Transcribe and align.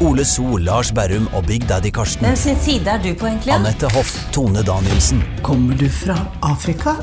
Ole 0.00 0.24
So, 0.24 0.56
Lars 0.56 0.90
Berrum 0.92 1.28
og 1.32 1.44
Big 1.46 1.62
Daddy 1.68 1.90
Karsten. 1.94 2.26
Hvem 2.26 2.36
sin 2.36 2.56
side 2.64 2.90
er 2.90 2.98
du 3.02 3.12
på, 3.14 3.26
egentlig? 3.26 3.52
Anette 3.54 3.86
Hoff, 3.94 4.14
Tone 4.32 4.62
Danielsen, 4.66 5.22
Kommer 5.42 5.76
du 5.78 5.86
fra 5.88 6.16
Afrika? 6.42 6.96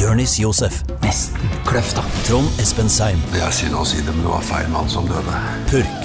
Jørnis 0.00 0.36
Josef, 0.40 0.82
Nesten. 1.02 1.40
Kløfta. 1.66 2.04
Trond 2.28 2.60
Espen 2.60 2.88
Seim. 2.92 3.20
Det 3.32 3.40
er 3.40 3.54
synd 3.54 3.78
å 3.80 3.84
si 3.88 4.02
det, 4.02 4.12
men 4.12 4.26
det 4.26 4.32
var 4.32 4.44
feil 4.44 4.68
mann 4.72 4.90
som 4.92 5.08
døde. 5.08 5.40
Purk. 5.70 6.04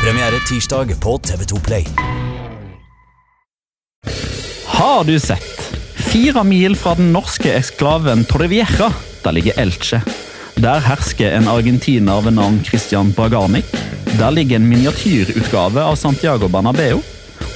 Premiere 0.00 0.40
tirsdag 0.48 0.94
på 1.02 1.18
TV2 1.28 1.60
Play. 1.66 1.84
Har 4.64 5.04
du 5.04 5.18
sett? 5.20 5.44
Fire 6.10 6.42
mil 6.44 6.74
fra 6.76 6.96
den 6.98 7.12
norske 7.12 7.52
eksklaven 7.52 8.24
Torrevieja, 8.26 8.88
der 9.24 9.36
ligger 9.36 9.60
Elche. 9.60 10.00
Der 10.60 10.80
hersker 10.84 11.36
en 11.36 11.48
argentiner 11.48 12.24
ved 12.24 12.34
navn 12.40 12.58
Christian 12.64 13.12
Bragarnik. 13.12 13.68
Der 14.18 14.30
ligger 14.30 14.56
en 14.56 14.68
miniatyrutgave 14.68 15.82
av 15.82 15.96
Santiago 15.96 16.48
Bernabeu. 16.48 17.00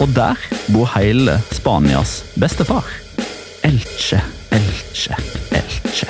Og 0.01 0.09
der 0.15 0.39
bor 0.73 0.89
hele 0.97 1.39
Spanias 1.53 2.23
bestefar. 2.41 2.85
Elche, 3.63 4.21
Elche, 4.51 5.17
Elche. 5.51 6.09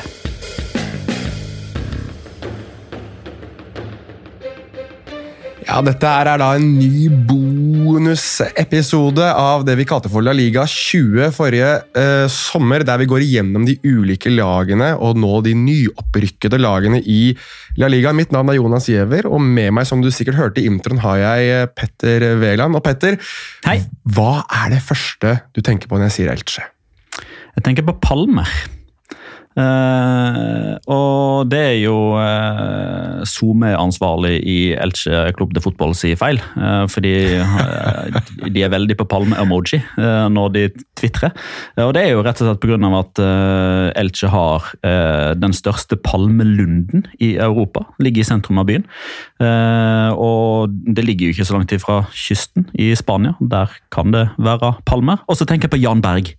Ja, 5.66 5.80
Dette 5.82 6.06
er 6.06 6.38
da 6.38 6.52
en 6.54 6.74
ny 6.78 7.08
bonusepisode 7.94 9.24
av 9.38 9.62
det 9.66 9.76
vi 9.78 9.84
kalte 9.86 10.10
for 10.10 10.24
La 10.24 10.32
Liga 10.34 10.64
20 10.66 11.30
forrige 11.34 11.68
eh, 11.98 12.26
sommer, 12.32 12.82
der 12.86 12.98
vi 13.02 13.06
går 13.10 13.22
igjennom 13.22 13.66
de 13.68 13.76
ulike 13.86 14.32
lagene 14.32 14.92
og 14.98 15.20
nå 15.20 15.38
de 15.46 15.54
nyopprykkede 15.58 16.58
lagene 16.58 16.98
i 17.00 17.34
La 17.78 17.90
Liga. 17.90 18.14
Mitt 18.16 18.34
navn 18.34 18.50
er 18.50 18.58
Jonas 18.58 18.88
Giæver, 18.90 19.28
og 19.30 19.42
med 19.42 19.74
meg, 19.76 19.86
som 19.86 20.02
du 20.02 20.10
sikkert 20.14 20.40
hørte 20.40 20.62
i 20.62 20.68
introen, 20.70 21.02
har 21.04 21.20
jeg 21.22 21.52
eh, 21.54 21.66
Petter 21.70 22.26
Wæland. 22.42 22.78
Og 22.78 22.82
Petter, 22.84 23.18
Hei. 23.68 23.78
hva 24.16 24.44
er 24.62 24.74
det 24.74 24.82
første 24.84 25.36
du 25.54 25.62
tenker 25.62 25.90
på 25.90 26.00
når 26.00 26.10
jeg 26.10 26.16
sier 26.18 26.34
Elche? 26.34 26.66
Jeg 27.54 27.66
tenker 27.68 27.86
på 27.86 27.98
Palmer. 28.02 28.50
Eh, 29.54 30.72
og 30.90 31.46
det 31.50 31.60
er 31.62 31.76
jo 31.84 31.96
uh, 32.18 33.22
SoMe 33.28 33.70
ansvarlig 33.78 34.40
i 34.42 34.58
Elche 34.74 35.28
Klubb 35.38 35.54
de 35.54 35.62
Fotball 35.62 35.94
si 35.98 36.14
feil. 36.18 36.40
Uh, 36.58 36.84
fordi 36.90 37.14
eh, 37.38 38.18
de 38.50 38.64
er 38.64 38.72
veldig 38.72 38.96
på 38.98 39.06
palme-emoji 39.10 39.80
eh, 39.80 40.26
når 40.32 40.52
de 40.54 40.64
tvitrer. 40.98 41.32
Eh, 41.76 41.84
og 41.84 41.94
det 41.96 42.04
er 42.04 42.14
jo 42.14 42.24
rett 42.24 42.42
og 42.42 42.50
slett 42.50 42.62
pga. 42.62 42.90
at 42.98 43.22
uh, 43.22 43.88
Elche 44.00 44.30
har 44.32 44.68
eh, 44.86 45.32
den 45.38 45.54
største 45.56 45.96
palmelunden 45.96 47.06
i 47.20 47.34
Europa. 47.36 47.86
Ligger 48.02 48.24
i 48.24 48.28
sentrum 48.28 48.60
av 48.62 48.68
byen. 48.70 48.86
Eh, 49.42 50.10
og 50.14 50.74
det 50.96 51.06
ligger 51.06 51.28
jo 51.28 51.36
ikke 51.36 51.48
så 51.48 51.58
langt 51.58 51.74
ifra 51.74 52.02
kysten 52.12 52.68
i 52.74 52.92
Spania. 52.98 53.34
Der 53.40 53.72
kan 53.94 54.14
det 54.14 54.28
være 54.38 54.74
palmer. 54.86 55.22
Og 55.28 55.38
så 55.38 55.46
tenker 55.48 55.68
jeg 55.68 55.76
på 55.76 55.84
Jan 55.84 56.02
Berg. 56.04 56.34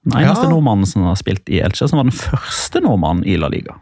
Den 0.00 0.16
eneste 0.16 0.46
Ja. 0.46 0.48
nordmannen 0.48 0.86
som 0.88 1.02
har 1.04 1.16
spilt 1.20 1.48
i 1.52 1.58
Elche, 1.60 1.86
som 1.88 1.98
var 2.00 2.06
den 2.08 2.16
første 2.16 2.80
nordmannen 2.80 3.26
i 3.28 3.36
La 3.36 3.50
Liga. 3.52 3.74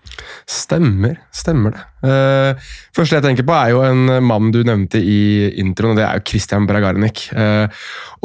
Stemmer, 0.50 1.16
stemmer 1.30 1.76
det. 1.76 1.84
Uh, 2.02 2.58
første 2.96 3.14
jeg 3.14 3.22
tenker 3.22 3.46
på, 3.46 3.54
er 3.54 3.70
jo 3.70 3.84
en 3.86 4.24
mann 4.26 4.50
du 4.50 4.64
nevnte 4.66 4.98
i 4.98 5.54
introen, 5.62 5.94
og 5.94 6.00
det 6.00 6.06
er 6.08 6.18
jo 6.18 6.26
Christian 6.26 6.66
Bragarnik. 6.66 7.28
Uh, 7.30 7.70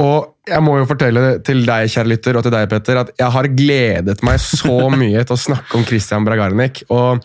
og 0.01 0.33
jeg 0.49 0.65
må 0.65 0.79
jo 0.79 0.89
fortelle 0.89 1.37
til 1.45 1.61
deg, 1.67 1.85
kjære 1.93 2.09
lytter, 2.09 2.37
og 2.39 2.43
til 2.47 2.55
deg, 2.55 2.69
Petter, 2.73 3.03
at 3.05 3.13
jeg 3.19 3.29
har 3.37 3.51
gledet 3.53 4.23
meg 4.25 4.41
så 4.41 4.89
mye 4.89 5.21
til 5.21 5.37
å 5.37 5.43
snakke 5.45 5.77
om 5.77 5.85
Christian 5.85 6.25
Bragarnik. 6.25 6.83
og 6.89 7.21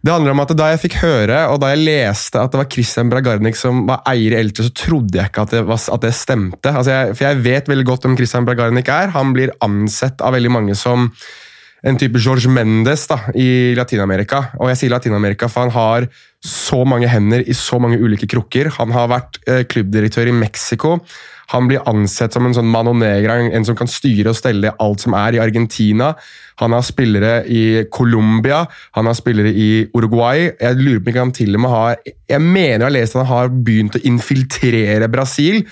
det 0.00 0.12
handler 0.14 0.32
om 0.32 0.40
at 0.40 0.54
Da 0.56 0.70
jeg 0.72 0.80
fikk 0.86 0.96
høre, 1.02 1.42
og 1.52 1.60
da 1.60 1.74
jeg 1.74 1.84
leste 1.84 2.40
at 2.40 2.52
det 2.52 2.60
var 2.62 2.70
Christian 2.72 3.10
Bragarnik 3.12 3.58
som 3.58 3.84
var 3.88 4.00
eier 4.08 4.32
i 4.32 4.40
Eltre, 4.40 4.64
så 4.64 4.72
trodde 4.86 5.18
jeg 5.18 5.28
ikke 5.28 5.44
at 5.44 5.52
det, 5.52 5.62
var, 5.68 5.82
at 5.96 6.06
det 6.06 6.14
stemte. 6.16 6.72
Altså 6.72 6.94
jeg, 6.94 7.18
for 7.18 7.28
jeg 7.28 7.42
vet 7.44 7.68
veldig 7.68 7.86
godt 7.90 8.06
hvem 8.06 8.16
Christian 8.20 8.48
Bragarnik 8.48 8.88
er. 8.88 9.12
Han 9.16 9.34
blir 9.36 9.52
ansett 9.64 10.24
av 10.24 10.36
veldig 10.36 10.52
mange 10.56 10.78
som 10.78 11.10
en 11.86 11.98
type 12.00 12.20
George 12.20 12.50
Mendes 12.52 13.06
da, 13.10 13.18
i 13.38 13.72
Latin-Amerika. 13.78 14.50
Og 14.60 14.70
jeg 14.72 14.82
sier 14.82 14.94
Latin-Amerika, 14.94 15.48
for 15.48 15.66
han 15.66 15.74
har 15.74 16.08
så 16.44 16.82
mange 16.88 17.08
hender 17.10 17.44
i 17.44 17.56
så 17.56 17.80
mange 17.80 18.00
ulike 18.00 18.28
krukker. 18.30 18.70
Han 18.78 18.92
har 18.96 19.10
vært 19.12 19.40
eh, 19.46 19.62
klubbdirektør 19.68 20.30
i 20.30 20.36
Mexico. 20.36 20.98
Han 21.50 21.66
blir 21.66 21.82
ansett 21.90 22.34
som 22.34 22.46
en 22.46 22.54
sånn 22.54 22.68
mano 22.70 22.92
negra, 22.94 23.40
en, 23.42 23.64
som 23.66 23.76
kan 23.78 23.90
styre 23.90 24.30
og 24.30 24.38
stelle 24.38 24.70
alt 24.82 25.02
som 25.02 25.16
er 25.18 25.34
i 25.34 25.42
Argentina. 25.42 26.12
Han 26.62 26.76
har 26.76 26.84
spillere 26.86 27.32
i 27.50 27.62
Colombia, 27.90 28.62
han 28.96 29.10
har 29.10 29.18
spillere 29.18 29.50
i 29.50 29.70
Uruguay. 29.96 30.50
Jeg 30.60 30.78
lurer 30.78 31.02
på 31.02 31.16
om 31.16 31.20
han 31.24 31.34
til 31.34 31.56
og 31.56 31.64
med 31.64 31.74
har 31.74 31.98
Jeg 32.04 32.40
mener 32.44 32.76
jeg 32.76 32.86
har 32.86 32.96
lest 33.00 33.16
at 33.16 33.24
han 33.24 33.32
har 33.32 33.50
begynt 33.50 33.98
å 33.98 34.04
infiltrere 34.06 35.10
Brasil. 35.10 35.64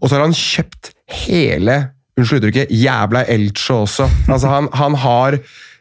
Og 0.00 0.08
så 0.08 0.16
har 0.16 0.26
han 0.26 0.36
kjøpt 0.36 0.94
hele 1.26 1.78
unnskyld 2.20 2.44
uttrykket, 2.44 2.70
jævla 2.70 3.24
Elche 3.32 3.74
også. 3.74 4.08
Altså, 4.28 4.52
han, 4.52 4.70
han 4.76 5.02
har 5.06 5.40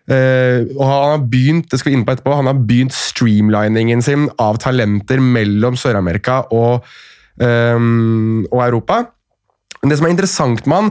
Uh, 0.09 0.65
og 0.73 0.87
han 0.89 1.11
har 1.11 1.25
begynt 1.29 1.67
det 1.69 1.77
skal 1.77 1.91
vi 1.91 1.97
inn 1.99 2.03
på 2.07 2.15
etterpå, 2.15 2.33
han 2.33 2.47
har 2.49 2.57
begynt 2.65 2.95
streamliningen 2.97 4.01
sin 4.01 4.23
av 4.41 4.57
talenter 4.57 5.21
mellom 5.21 5.75
Sør-Amerika 5.77 6.39
og, 6.49 6.87
um, 7.37 8.39
og 8.49 8.63
Europa. 8.63 9.03
Men 9.79 9.93
det 9.93 9.99
som 9.99 10.07
er 10.09 10.11
interessant 10.11 10.65
med 10.67 10.75
han, 10.75 10.89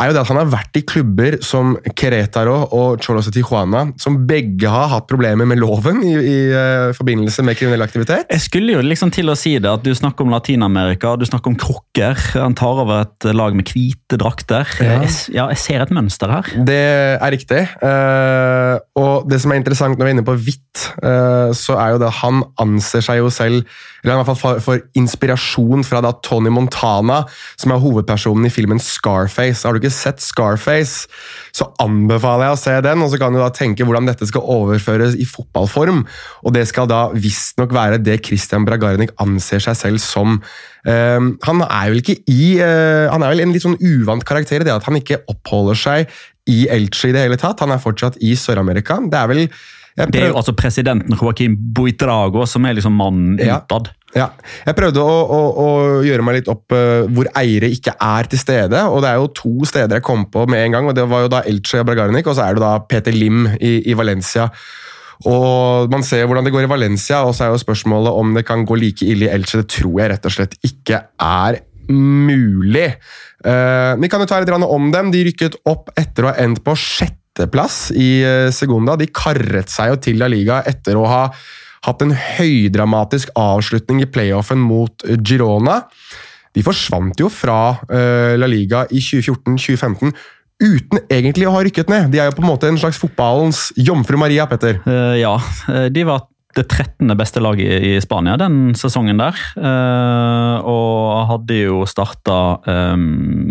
er 0.00 0.08
jo 0.08 0.14
det 0.16 0.22
at 0.22 0.30
han 0.30 0.38
har 0.40 0.48
vært 0.48 0.78
i 0.80 0.82
klubber 0.88 1.36
som 1.44 1.74
Querétaro 1.98 2.56
og 2.72 3.02
Cholos 3.04 3.28
de 3.28 3.34
Tijuana, 3.36 3.82
som 4.00 4.16
begge 4.28 4.70
har 4.70 4.88
hatt 4.94 5.08
problemer 5.10 5.48
med 5.48 5.60
loven 5.60 6.00
i, 6.06 6.14
i 6.16 6.38
uh, 6.54 6.94
forbindelse 6.96 7.44
med 7.44 7.58
kriminell 7.60 7.84
aktivitet. 7.84 8.30
Jeg 8.32 8.44
skulle 8.46 8.78
jo 8.78 8.84
liksom 8.84 9.12
til 9.12 9.28
å 9.28 9.36
si 9.36 9.56
det, 9.60 9.68
at 9.68 9.84
du 9.84 9.92
snakker 9.96 10.24
om 10.24 10.32
Latin-Amerika, 10.32 11.12
du 11.20 11.26
snakker 11.28 11.52
om 11.52 11.58
krukker. 11.60 12.16
Han 12.38 12.56
tar 12.56 12.80
over 12.86 13.04
et 13.04 13.28
lag 13.36 13.56
med 13.58 13.68
hvite 13.74 14.16
drakter. 14.20 14.64
Ja. 14.80 15.02
Jeg, 15.04 15.12
ja, 15.36 15.46
jeg 15.52 15.60
ser 15.60 15.84
et 15.84 15.94
mønster 15.94 16.32
her. 16.32 16.48
Det 16.64 16.80
er 17.12 17.36
riktig. 17.36 17.66
Uh, 17.84 18.80
og 18.96 19.28
det 19.28 19.42
som 19.44 19.52
er 19.52 19.60
interessant 19.60 20.00
når 20.00 20.06
vi 20.06 20.14
er 20.14 20.16
inne 20.16 20.26
på 20.26 20.38
hvitt, 20.40 20.88
uh, 21.04 21.52
så 21.56 21.76
er 21.76 21.94
jo 21.94 22.00
det 22.00 22.08
at 22.08 22.22
han 22.22 22.44
anser 22.62 23.04
seg 23.04 23.20
jo 23.20 23.28
selv 23.32 23.68
eller 24.00 24.14
i 24.14 24.16
hvert 24.20 24.30
fall 24.30 24.38
for, 24.38 24.60
for 24.64 24.80
inspirasjon 24.96 25.84
fra 25.84 26.00
da 26.04 26.14
Tony 26.24 26.48
Montana, 26.52 27.20
som 27.60 27.74
er 27.74 27.82
hovedpersonen 27.82 28.29
i 28.46 28.50
filmen 28.52 28.78
Scarface. 28.82 29.64
Har 29.66 29.74
du 29.74 29.80
ikke 29.80 29.92
sett 29.92 30.22
Scarface, 30.22 31.08
så 31.56 31.66
anbefaler 31.82 32.46
jeg 32.46 32.56
å 32.56 32.60
se 32.60 32.74
den, 32.86 33.02
og 33.02 33.10
så 33.10 33.18
kan 33.20 33.34
du 33.34 33.40
da 33.42 33.48
tenke 33.54 33.86
hvordan 33.86 34.06
dette 34.06 34.28
skal 34.30 34.46
overføres 34.46 35.16
i 35.18 35.26
fotballform. 35.28 36.04
Og 36.46 36.54
det 36.54 36.66
skal 36.70 36.88
da 36.90 37.08
visstnok 37.14 37.74
være 37.74 37.98
det 38.02 38.20
Christian 38.26 38.66
Bragarnik 38.68 39.12
anser 39.22 39.62
seg 39.64 39.78
selv 39.78 40.04
som. 40.04 40.38
Um, 40.86 41.34
han 41.44 41.64
er 41.66 41.90
vel 41.90 42.00
ikke 42.00 42.14
i 42.32 42.54
uh, 42.56 43.10
Han 43.12 43.20
er 43.20 43.34
vel 43.34 43.42
en 43.44 43.50
litt 43.52 43.66
sånn 43.66 43.76
uvant 43.82 44.24
karakter 44.24 44.62
i 44.62 44.64
det 44.64 44.72
at 44.72 44.86
han 44.88 44.96
ikke 44.96 45.18
oppholder 45.28 45.76
seg 45.76 46.14
i 46.48 46.62
Elche 46.72 47.10
i 47.10 47.16
det 47.16 47.26
hele 47.26 47.36
tatt. 47.40 47.60
Han 47.60 47.74
er 47.74 47.82
fortsatt 47.82 48.16
i 48.24 48.32
Sør-Amerika. 48.38 48.96
Det 49.10 49.20
er 49.20 49.30
vel 49.30 49.44
det 50.08 50.20
er 50.22 50.30
jo 50.30 50.38
altså 50.38 50.54
presidenten 50.56 51.16
Joaquin 51.18 51.56
Buitrago 51.74 52.46
som 52.48 52.64
er 52.64 52.76
liksom 52.78 52.94
mannen 52.96 53.38
Ja. 53.38 53.58
utad. 53.60 53.90
Ja, 54.16 54.32
Jeg 54.66 54.74
prøvde 54.74 55.02
å, 55.06 55.18
å, 55.22 55.40
å 55.62 55.66
gjøre 56.02 56.24
meg 56.26 56.40
litt 56.40 56.50
opp 56.50 56.74
uh, 56.74 57.06
hvor 57.14 57.28
eiere 57.38 57.70
ikke 57.70 57.94
er 57.94 58.26
til 58.30 58.40
stede. 58.42 58.82
og 58.90 59.04
Det 59.04 59.10
er 59.12 59.20
jo 59.20 59.30
to 59.38 59.68
steder 59.68 60.00
jeg 60.00 60.06
kom 60.06 60.24
på 60.32 60.46
med 60.50 60.64
en 60.64 60.76
gang. 60.76 60.90
og 60.90 60.96
Det 60.98 61.06
var 61.10 61.24
jo 61.24 61.30
da 61.30 61.44
Elche 61.46 61.82
og 61.82 61.86
Bragarnik, 61.86 62.26
og 62.26 62.38
så 62.38 62.48
er 62.48 62.58
det 62.58 62.64
da 62.64 62.72
Peter 62.90 63.14
Lim 63.14 63.46
i, 63.60 63.76
i 63.86 63.94
Valencia. 63.98 64.48
Og 65.30 65.92
Man 65.92 66.02
ser 66.06 66.26
hvordan 66.26 66.46
det 66.46 66.54
går 66.54 66.66
i 66.66 66.72
Valencia, 66.72 67.22
og 67.22 67.36
så 67.36 67.46
er 67.46 67.54
jo 67.54 67.62
spørsmålet 67.62 68.18
om 68.22 68.34
det 68.34 68.46
kan 68.48 68.66
gå 68.66 68.78
like 68.80 69.06
ille 69.06 69.28
i 69.28 69.32
Elche. 69.36 69.62
Det 69.62 69.76
tror 69.76 70.02
jeg 70.02 70.14
rett 70.14 70.26
og 70.26 70.36
slett 70.36 70.58
ikke 70.66 71.04
er 71.14 71.62
mulig. 71.90 72.88
Uh, 73.46 73.94
vi 74.00 74.10
kan 74.10 74.22
jo 74.22 74.28
ta 74.30 74.42
litt 74.42 74.50
om 74.50 74.90
dem. 74.90 75.14
De 75.14 75.22
rykket 75.30 75.62
opp 75.70 75.94
etter 75.98 76.26
å 76.26 76.32
ha 76.32 76.42
endt 76.42 76.64
på 76.66 76.74
sjetteplass 76.74 77.92
i 77.94 78.10
uh, 78.26 78.50
Segunda. 78.50 78.98
De 78.98 79.06
karret 79.06 79.70
seg 79.70 79.94
jo 79.94 80.02
til 80.02 80.18
La 80.18 80.26
Liga 80.30 80.64
etter 80.66 80.98
å 80.98 81.06
ha 81.06 81.24
hatt 81.86 82.02
en 82.04 82.12
høydramatisk 82.12 83.30
avslutning 83.38 84.02
i 84.04 84.10
playoffen 84.10 84.60
mot 84.60 85.06
Girona. 85.24 85.82
De 86.56 86.64
forsvant 86.66 87.14
jo 87.20 87.30
fra 87.32 87.60
uh, 87.78 88.34
La 88.36 88.48
Liga 88.50 88.84
i 88.90 89.00
2014-2015 89.00 90.12
uten 90.60 91.00
egentlig 91.08 91.48
å 91.48 91.54
ha 91.54 91.62
rykket 91.64 91.90
ned. 91.90 92.10
De 92.12 92.20
er 92.20 92.28
jo 92.28 92.36
på 92.36 92.44
en 92.44 92.50
måte 92.52 92.68
en 92.68 92.78
slags 92.80 93.00
fotballens 93.00 93.70
jomfru 93.80 94.20
Maria, 94.20 94.46
Petter. 94.50 94.82
Eh, 94.84 95.16
ja, 95.22 95.34
eh, 95.72 95.88
de 95.92 96.04
var 96.08 96.26
det 96.56 96.66
13. 96.66 97.06
beste 97.14 97.40
laget 97.40 97.84
i 97.86 97.92
Spania 98.02 98.34
den 98.40 98.74
sesongen 98.78 99.20
der. 99.22 99.38
Eh, 99.56 100.56
og 100.68 101.28
hadde 101.30 101.60
jo 101.62 101.84
starta 101.88 102.58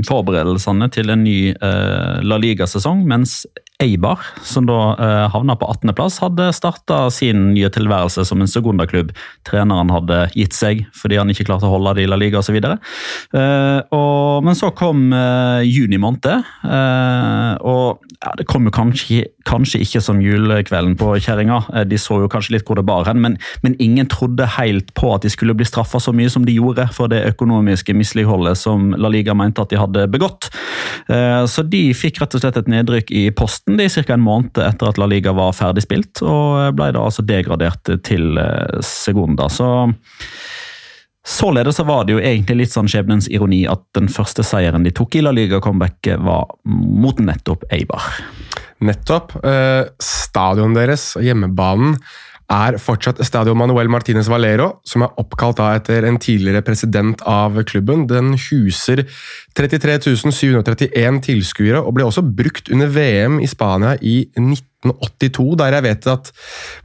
forberedelsene 0.06 0.90
til 0.94 1.14
en 1.14 1.24
ny 1.24 1.40
La 1.60 2.40
Liga-sesong, 2.42 3.06
mens 3.08 3.42
Eibar, 3.80 4.20
som 4.44 4.66
da 4.68 4.78
uh, 5.00 5.26
havna 5.32 5.56
på 5.56 5.68
18.-plass, 5.72 6.18
hadde 6.20 6.50
starta 6.52 7.06
sin 7.16 7.54
nye 7.54 7.70
tilværelse 7.72 8.26
som 8.28 8.42
en 8.44 8.50
sekundaklubb. 8.52 9.14
Treneren 9.48 9.94
hadde 9.94 10.18
gitt 10.34 10.58
seg 10.58 10.82
fordi 11.00 11.16
han 11.16 11.32
ikke 11.32 11.46
klarte 11.48 11.70
å 11.70 11.72
holde 11.72 11.94
det 11.96 12.04
i 12.04 12.10
La 12.12 12.18
Liga 12.20 12.42
osv. 12.42 12.58
Uh, 12.60 13.80
og, 13.96 14.44
men 14.44 14.58
så 14.60 14.74
kom 14.76 15.14
uh, 15.16 15.64
juni 15.64 15.96
måned, 15.96 16.28
uh, 16.68 17.56
og 17.64 18.04
ja, 18.20 18.34
det 18.36 18.50
kom 18.52 18.68
jo 18.68 18.74
kanskje, 18.76 19.22
kanskje 19.48 19.80
ikke 19.86 20.04
som 20.04 20.20
julekvelden 20.20 20.98
på 21.00 21.14
kjerringa. 21.24 21.62
de 21.88 21.96
så 22.02 22.20
jo 22.20 22.28
kanskje 22.32 22.58
litt 22.58 22.68
hvor 22.68 22.76
det 22.76 22.84
bar 22.90 23.08
hen, 23.08 23.22
men, 23.24 23.38
men 23.64 23.80
ingen 23.80 24.10
trodde 24.12 24.44
helt 24.58 24.92
på 25.00 25.14
at 25.16 25.24
de 25.24 25.32
skulle 25.32 25.56
bli 25.56 25.68
straffa 25.68 26.02
så 26.04 26.12
mye 26.12 26.28
som 26.28 26.44
de 26.44 26.58
gjorde 26.58 26.90
for 26.98 27.08
det 27.08 27.22
økonomiske 27.30 27.96
misligholdet 27.96 28.60
som 28.60 28.92
La 29.00 29.08
Liga 29.14 29.38
mente 29.38 29.64
at 29.64 29.72
de 29.72 29.80
hadde 29.80 30.10
begått. 30.12 30.50
så 31.48 31.64
de 31.64 31.82
fikk 31.96 32.20
rett 32.20 32.36
og 32.36 32.44
slett 32.44 32.60
et 32.60 32.70
nedrykk 32.70 33.14
i 33.16 33.24
posten 33.32 33.69
de 33.78 33.90
ca. 33.90 34.14
en 34.14 34.24
måned 34.24 34.58
etter 34.64 34.90
at 34.90 34.98
La 34.98 35.06
Liga 35.06 35.34
var 35.36 35.54
ferdig 35.54 35.84
spilt, 35.86 36.24
og 36.24 36.74
ble 36.78 36.90
da 36.96 37.04
altså 37.06 37.26
degradert 37.26 37.92
til 38.08 38.40
Segunda. 38.86 39.50
Så 39.50 39.70
Således 41.30 41.76
så 41.76 41.84
var 41.84 42.06
det 42.08 42.16
jo 42.16 42.22
egentlig 42.24 42.64
litt 42.64 42.74
sånn 42.74 42.88
skjebnens 42.90 43.28
ironi 43.30 43.60
at 43.70 43.84
den 43.94 44.08
første 44.10 44.42
seieren 44.42 44.86
de 44.88 44.94
tok 44.96 45.20
i 45.20 45.22
La 45.22 45.34
Liga-comebacket, 45.36 46.18
var 46.26 46.48
mot 46.66 47.20
nettopp 47.22 47.68
Eibar. 47.76 48.08
Nettopp. 48.82 49.36
Eh, 49.44 49.84
stadion 50.02 50.74
deres, 50.74 51.12
hjemmebanen, 51.22 52.00
er 52.50 52.78
fortsatt 52.82 53.22
Stadio 53.26 53.54
Manuel 53.58 53.92
Martinez 53.92 54.30
Valero, 54.32 54.80
som 54.88 55.06
er 55.06 55.14
oppkalt 55.22 55.62
etter 55.62 56.08
en 56.08 56.18
tidligere 56.22 56.64
president 56.66 57.22
av 57.30 57.60
klubben. 57.70 58.08
Den 58.10 58.34
huser 58.50 59.04
33 59.58 60.32
731 60.34 61.22
tilskuere, 61.28 61.84
og 61.84 61.96
ble 61.98 62.08
også 62.10 62.26
brukt 62.26 62.72
under 62.74 62.90
VM 62.90 63.38
i 63.44 63.50
Spania 63.50 63.96
i 64.02 64.18
1982, 64.34 65.56
der 65.62 65.78
jeg 65.78 65.88
vet 65.90 66.10
at 66.16 66.34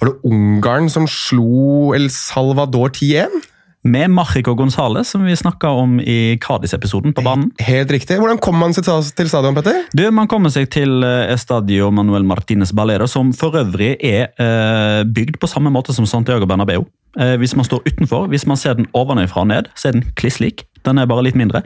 var 0.01 0.13
det 0.13 0.31
Ungarn 0.31 0.93
som 0.93 1.09
slo 1.09 1.95
El 1.97 2.11
Salvador 2.13 2.93
10-1? 2.93 3.54
Med 3.85 4.09
Marrico 4.11 4.55
Gonzales, 4.57 5.11
som 5.13 5.25
vi 5.25 5.37
snakka 5.37 5.69
om 5.69 5.99
i 6.01 6.39
Cádiz-episoden 6.41 7.13
på 7.13 7.23
banen. 7.25 7.51
Helt 7.61 7.91
riktig. 7.93 8.17
Hvordan 8.17 8.41
kom 8.41 8.57
man 8.57 8.73
seg 8.73 8.87
til 8.89 9.29
stadion, 9.29 9.57
Petter? 9.57 9.83
Du, 9.93 10.07
Man 10.09 10.29
kommer 10.31 10.53
seg 10.53 10.71
til 10.73 11.05
Estadio 11.05 11.91
Manuel 11.93 12.25
Martinez 12.25 12.73
Balero, 12.73 13.05
som 13.11 13.35
for 13.37 13.57
øvrig 13.61 13.95
er 14.01 14.31
eh, 14.41 15.05
bygd 15.05 15.37
på 15.41 15.51
samme 15.53 15.73
måte 15.75 15.93
som 15.93 16.09
Santiago 16.09 16.49
Bernabeu. 16.49 16.87
Eh, 17.21 17.37
hvis 17.37 17.53
man 17.57 17.69
står 17.69 17.85
utenfor, 17.87 18.27
hvis 18.33 18.47
man 18.49 18.57
ser 18.57 18.79
den 18.81 18.89
ovenfra 18.97 19.45
og 19.45 19.53
ned, 19.53 19.69
så 19.77 19.91
er 19.91 19.99
den 19.99 20.09
kliss 20.17 20.41
lik. 20.41 20.65
Den 20.85 21.01
er 21.01 21.09
bare 21.11 21.25
litt 21.27 21.39
mindre. 21.39 21.65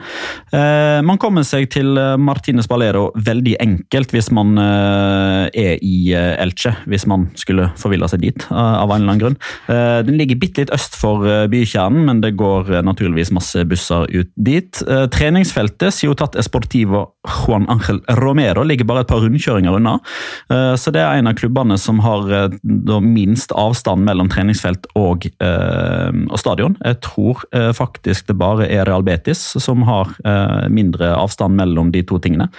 Eh, 0.55 0.99
man 1.05 1.19
kommer 1.21 1.43
seg 1.47 1.69
til 1.73 1.97
Martine 2.19 2.63
Balero 2.69 3.09
veldig 3.17 3.55
enkelt 3.61 4.13
hvis 4.13 4.29
man 4.35 4.57
eh, 4.61 5.45
er 5.57 5.83
i 5.85 6.11
eh, 6.15 6.35
Elche, 6.41 6.73
hvis 6.89 7.05
man 7.09 7.27
skulle 7.39 7.69
forville 7.79 8.07
seg 8.11 8.23
dit 8.23 8.45
av 8.49 8.89
en 8.89 9.01
eller 9.01 9.13
annen 9.13 9.21
grunn. 9.21 9.37
Eh, 9.71 9.99
den 10.07 10.19
ligger 10.19 10.39
bitte 10.41 10.63
litt 10.63 10.73
øst 10.75 10.97
for 10.99 11.25
bykjernen, 11.51 12.05
men 12.07 12.21
det 12.23 12.35
går 12.39 12.71
naturligvis 12.85 13.33
masse 13.35 13.63
busser 13.69 14.07
ut 14.13 14.29
dit. 14.35 14.81
treningsfeltet 15.13 15.93
Ciotat 15.95 16.35
Esportivo 16.39 17.05
Juan 17.27 17.67
Angel 17.71 18.01
Romero 18.19 18.63
ligger 18.67 18.87
bare 18.89 19.03
et 19.03 19.09
par 19.09 19.21
rundkjøringer 19.23 19.75
unna, 19.77 19.95
så 20.49 20.91
det 20.93 21.01
er 21.01 21.19
en 21.19 21.29
av 21.29 21.37
klubbene 21.39 21.77
som 21.79 21.99
har 22.03 22.51
minst 23.03 23.53
avstand 23.57 24.05
mellom 24.07 24.29
treningsfelt 24.31 24.87
og, 24.99 25.27
og 25.39 26.37
stadion. 26.39 26.77
Jeg 26.85 26.99
tror 27.05 27.43
faktisk 27.77 28.29
det 28.29 28.37
bare 28.39 28.67
er 28.69 28.87
Real 28.89 29.05
Betis, 29.09 29.41
som 29.63 29.83
har 29.87 30.11
eh, 30.25 30.67
mindre 30.73 31.11
avstand 31.17 31.57
mellom 31.57 31.91
de 31.93 32.03
to 32.07 32.19
tingene. 32.21 32.49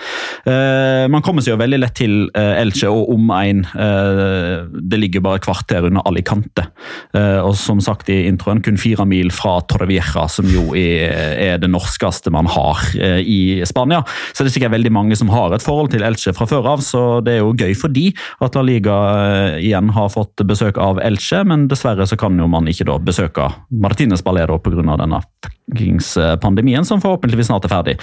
Eh, 0.48 1.06
man 1.12 1.22
kommer 1.24 1.44
seg 1.44 1.54
jo 1.54 1.60
veldig 1.60 1.80
lett 1.80 1.96
til 2.00 2.16
eh, 2.34 2.60
Elche 2.60 2.90
og 2.90 3.10
omegn. 3.14 3.62
det 3.70 4.98
ligger 4.98 5.22
bare 5.24 5.40
kvarter 5.42 5.84
under 5.86 6.02
Alicante. 6.08 6.64
og 7.14 7.54
som 7.58 7.80
sagt 7.82 8.08
i 8.12 8.26
introen, 8.28 8.60
kun 8.64 8.78
fire 8.80 9.04
mil 9.08 9.30
fra 9.34 9.58
Torrevieja, 9.68 10.26
som 10.30 10.48
jo 10.50 10.74
er, 10.76 11.58
det 11.60 11.70
norskeste 11.70 12.32
man 12.32 12.48
har 12.50 12.80
i 12.96 13.60
Spania. 13.68 14.02
Så 14.32 14.42
det 14.42 14.50
er 14.50 14.56
sikkert 14.56 14.74
veldig 14.74 14.92
mange 14.94 15.18
som 15.18 15.30
har 15.32 15.54
et 15.54 15.64
forhold 15.64 15.92
til 15.92 16.04
Elche 16.06 16.34
fra 16.36 16.48
før 16.50 16.70
av, 16.74 16.84
så 16.84 17.02
det 17.24 17.36
er 17.36 17.42
jo 17.42 17.54
gøy 17.54 17.74
for 17.78 17.92
de 17.94 18.08
at 18.44 18.56
La 18.58 18.64
Liga 18.66 18.96
igjen 19.60 19.92
har 19.96 20.12
fått 20.12 20.44
besøk 20.48 20.80
av 20.80 21.00
Elche, 21.04 21.42
men 21.46 21.68
dessverre 21.70 22.06
så 22.08 22.18
kan 22.20 22.38
jo 22.40 22.48
man 22.50 22.70
ikke 22.70 22.88
da 22.88 22.98
besøke 23.02 23.50
Martinez 23.70 24.24
Balero 24.26 24.58
pga. 24.62 24.96
denne 24.96 25.22
pandemien, 26.42 26.86
som 26.86 27.02
forhåpentligvis 27.02 27.50
snart 27.50 27.66
er 27.68 27.72
ferdig. 27.72 27.96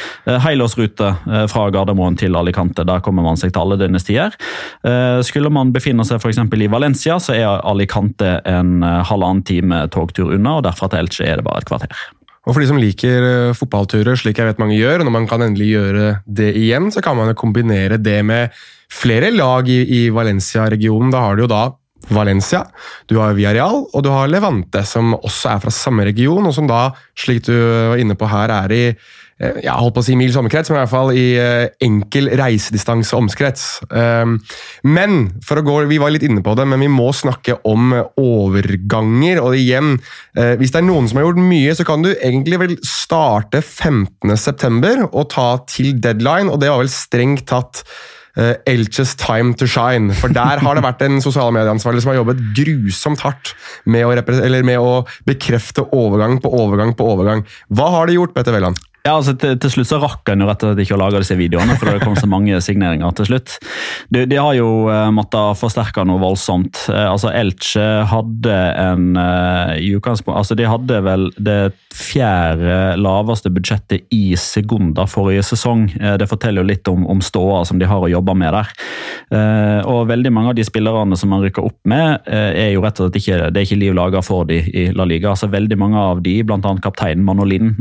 Helårsrute 0.45 1.11
fra 1.51 1.67
Gardermoen 1.73 2.17
til 2.19 2.37
Alicante, 2.39 2.85
der 2.87 3.03
kommer 3.05 3.25
man 3.25 3.39
seg 3.39 3.53
til 3.53 3.63
alle 3.63 3.79
døgnets 3.81 4.07
tider. 4.07 4.35
Skulle 5.27 5.51
man 5.53 5.73
befinne 5.75 6.05
seg 6.07 6.21
f.eks. 6.21 6.43
i 6.43 6.69
Valencia, 6.71 7.17
så 7.23 7.35
er 7.35 7.65
Alicante 7.67 8.37
en 8.47 8.79
halvannen 8.83 9.43
time 9.47 9.85
togtur 9.93 10.35
unna, 10.37 10.59
og 10.59 10.67
derfra 10.67 10.91
til 10.91 11.05
Elche 11.05 11.27
er 11.27 11.41
det 11.41 11.47
bare 11.47 11.63
et 11.63 11.69
kvarter. 11.69 12.07
Og 12.47 12.55
for 12.55 12.63
de 12.63 12.69
som 12.69 12.79
liker 12.79 13.51
fotballturer, 13.59 14.15
slik 14.15 14.39
jeg 14.39 14.47
vet 14.47 14.61
mange 14.61 14.77
gjør, 14.77 15.01
og 15.01 15.09
når 15.09 15.15
man 15.17 15.27
kan 15.27 15.43
endelig 15.43 15.67
gjøre 15.73 16.11
det 16.23 16.53
igjen, 16.55 16.87
så 16.95 17.03
kan 17.03 17.17
man 17.19 17.35
kombinere 17.35 17.99
det 17.99 18.21
med 18.23 18.55
flere 18.87 19.33
lag 19.35 19.67
i, 19.67 19.81
i 19.83 20.01
Valencia-regionen. 20.15 21.11
Da 21.11 21.25
har 21.25 21.35
du 21.35 21.43
jo 21.43 21.51
da 21.51 21.65
Valencia, 22.13 22.63
du 23.09 23.17
har 23.19 23.35
Villarreal 23.35 23.83
og 23.91 24.03
du 24.03 24.11
har 24.13 24.31
Levante, 24.31 24.83
som 24.87 25.15
også 25.17 25.53
er 25.53 25.63
fra 25.63 25.73
samme 25.73 26.07
region, 26.07 26.45
og 26.45 26.55
som 26.55 26.67
da, 26.69 26.89
slik 27.17 27.45
du 27.47 27.53
var 27.53 28.01
inne 28.01 28.15
på 28.17 28.29
her, 28.31 28.53
er 28.63 28.73
i 28.75 28.83
eh, 28.87 29.59
jeg 29.65 29.73
holdt 29.73 29.97
på 29.97 30.03
å 30.03 30.07
si 30.07 30.15
mils 30.19 30.37
omkrets, 30.39 30.71
men 30.71 30.79
i 30.79 30.81
hvert 30.85 30.93
fall 30.93 31.11
i 31.17 31.25
eh, 31.41 31.67
enkel 31.83 32.31
reisedistanse 32.39 33.17
omkrets. 33.17 33.67
Um, 33.91 34.37
men 34.87 35.19
for 35.45 35.59
å 35.59 35.65
gå, 35.67 35.77
Vi 35.91 35.99
var 36.01 36.13
litt 36.15 36.25
inne 36.25 36.41
på 36.45 36.55
det, 36.57 36.65
men 36.65 36.81
vi 36.81 36.89
må 36.91 37.11
snakke 37.13 37.59
om 37.67 37.93
overganger. 38.17 39.43
og 39.43 39.59
igjen, 39.59 39.97
eh, 40.37 40.55
Hvis 40.55 40.71
det 40.73 40.81
er 40.81 40.89
noen 40.89 41.09
som 41.09 41.19
har 41.19 41.27
gjort 41.27 41.43
mye, 41.43 41.75
så 41.75 41.85
kan 41.85 42.01
du 42.01 42.13
egentlig 42.15 42.59
vel 42.59 42.77
starte 42.81 43.61
15.9. 43.61 45.09
og 45.11 45.29
ta 45.29 45.57
til 45.67 45.99
deadline, 45.99 46.49
og 46.49 46.61
det 46.61 46.71
var 46.71 46.85
vel 46.85 46.93
strengt 46.93 47.45
tatt 47.51 47.83
Elches 48.69 49.15
time 49.17 49.55
to 49.57 49.65
shine. 49.69 50.13
For 50.17 50.33
der 50.33 50.61
har 50.61 50.77
det 50.77 50.85
vært 50.85 51.01
en 51.05 51.21
sosiale 51.23 51.55
medieansvarlig 51.55 52.03
som 52.03 52.13
har 52.13 52.19
jobbet 52.21 52.43
grusomt 52.57 53.23
hardt 53.25 53.55
med 53.89 54.05
å, 54.05 54.13
med 54.67 54.77
å 54.77 54.91
bekrefte 55.27 55.87
overgang 55.95 56.37
på 56.43 56.51
overgang 56.53 56.93
på 56.97 57.07
overgang. 57.07 57.45
Hva 57.73 57.89
har 57.95 58.09
de 58.09 58.19
gjort, 58.19 58.35
Petter 58.37 58.55
Welland? 58.55 58.77
Ja, 59.07 59.13
altså 59.15 59.37
til, 59.39 59.55
til, 59.55 59.71
slutt 59.71 59.87
så 59.87 60.01
rakk 60.03 60.27
en 60.33 60.43
jo 60.43 60.47
rett 60.49 60.63
og 60.65 60.73
slett 60.73 60.83
ikke 60.83 60.97
å 60.97 60.99
lage 60.99 61.21
disse 61.23 61.37
videoene, 61.39 61.77
for 61.79 61.87
det 61.87 62.03
kom 62.03 62.17
så 62.19 62.27
mange 62.27 62.59
signeringer 62.67 63.13
til 63.15 63.29
slutt. 63.29 63.55
De, 64.11 64.25
de 64.27 64.39
har 64.39 64.57
jo 64.57 64.67
uh, 64.91 65.07
måttet 65.15 65.59
forsterke 65.61 66.03
noe 66.07 66.19
voldsomt. 66.19 66.81
Uh, 66.91 67.13
altså 67.13 67.31
Elche 67.31 67.85
hadde 68.11 68.57
en 68.75 69.15
uh, 69.15 69.77
i 69.79 69.93
utgangspunkt 69.95 70.35
Altså 70.37 70.57
de 70.59 70.67
hadde 70.67 70.99
vel 71.05 71.29
det 71.39 71.71
fjerde 71.97 72.97
laveste 72.99 73.49
budsjettet 73.53 74.11
i 74.13 74.35
sekunder 74.37 75.07
forrige 75.09 75.45
sesong. 75.47 75.87
Uh, 76.01 76.17
det 76.19 76.27
forteller 76.27 76.65
jo 76.65 76.67
litt 76.73 76.91
om, 76.91 77.07
om 77.07 77.23
ståa 77.23 77.63
som 77.69 77.79
de 77.79 77.87
har 77.87 78.03
å 78.03 78.11
jobbe 78.11 78.35
med 78.35 78.53
der. 78.57 78.73
og 79.87 80.07
veldig 80.09 80.31
mange 80.33 80.51
av 80.51 80.55
de 80.57 80.63
spillerne 80.65 81.17
som 81.19 81.29
man 81.31 81.41
rykker 81.43 81.65
opp 81.65 81.77
med, 81.87 82.27
er 82.27 82.71
jo 82.71 82.81
rett 82.83 82.99
og 82.99 83.07
slett 83.07 83.17
ikke 83.19 83.49
det 83.51 83.59
er 83.59 83.65
ikke 83.65 83.79
liv 83.79 83.95
laga 83.95 84.21
for 84.23 84.47
de 84.47 84.59
i 84.67 84.87
La 84.95 85.05
Liga. 85.07 85.31
Altså 85.33 85.49
Veldig 85.51 85.77
mange 85.79 85.99
av 85.99 86.21
de, 86.23 86.35
bl.a. 86.47 86.73
kapteinen 86.83 87.25
Manolin, 87.27 87.73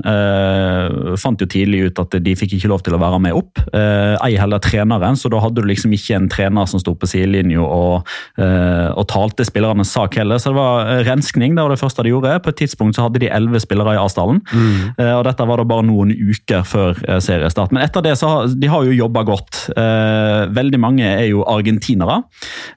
fant 1.21 1.41
jo 1.41 1.49
tidlig 1.51 1.87
ut 1.91 2.01
at 2.03 2.17
de 2.23 2.37
fikk 2.39 2.57
ikke 2.57 2.71
lov 2.73 2.85
til 2.87 2.97
å 2.97 3.01
være 3.03 3.21
med 3.23 3.37
opp. 3.37 3.61
Eh, 3.77 4.15
ei 4.27 4.37
heller 4.41 4.63
treneren, 4.63 5.19
så 5.19 5.31
da 5.33 5.41
hadde 5.43 5.63
du 5.63 5.69
liksom 5.69 5.95
ikke 5.97 6.17
en 6.19 6.29
trener 6.33 6.69
som 6.71 6.83
sto 6.83 6.95
på 6.97 7.09
sidelinja 7.11 7.63
og, 7.63 8.09
eh, 8.39 8.89
og, 8.93 9.05
talte 9.07 9.47
spillernes 9.47 9.93
sak 9.95 10.17
heller. 10.19 10.41
Så 10.43 10.51
det 10.51 10.59
var 10.59 11.05
renskning, 11.07 11.55
det 11.55 11.63
var 11.63 11.73
det 11.73 11.81
første 11.81 12.03
de 12.03 12.11
gjorde. 12.11 12.35
På 12.43 12.51
et 12.51 12.59
tidspunkt 12.59 12.99
så 12.99 13.07
hadde 13.07 13.23
de 13.23 13.31
elleve 13.31 13.61
spillere 13.63 13.95
i 13.95 14.01
avstanden. 14.01 14.43
Mm. 14.51 14.95
Eh, 14.99 15.13
og 15.15 15.25
dette 15.29 15.47
var 15.47 15.63
da 15.63 15.67
bare 15.69 15.87
noen 15.87 16.11
uker 16.11 16.65
før 16.67 16.99
eh, 17.07 17.21
seriestart. 17.23 17.73
Men 17.75 17.85
etter 17.87 18.05
det 18.05 18.17
så 18.21 18.31
har 18.33 18.55
de 18.57 18.71
har 18.71 18.87
jo 18.87 18.97
jobba 18.97 19.23
godt. 19.27 19.63
Eh, 19.77 20.47
veldig 20.57 20.81
mange 20.83 21.07
er 21.07 21.27
jo 21.31 21.45
argentinere. 21.49 22.23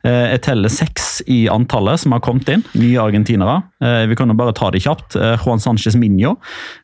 Eh, 0.04 0.36
jeg 0.36 0.44
teller 0.48 0.74
seks 0.74 1.10
i 1.28 1.42
antallet 1.52 2.04
som 2.04 2.16
har 2.16 2.24
kommet 2.26 2.50
inn. 2.54 2.66
Nye 2.80 3.02
argentinere. 3.02 3.62
vi 3.80 4.16
kan 4.16 4.28
jo 4.28 4.36
bare 4.36 4.54
ta 4.54 4.70
det 4.72 4.82
kjapt. 4.84 5.16
Juan 5.40 5.60
Sanchez 5.60 5.96
Minho. 5.96 6.36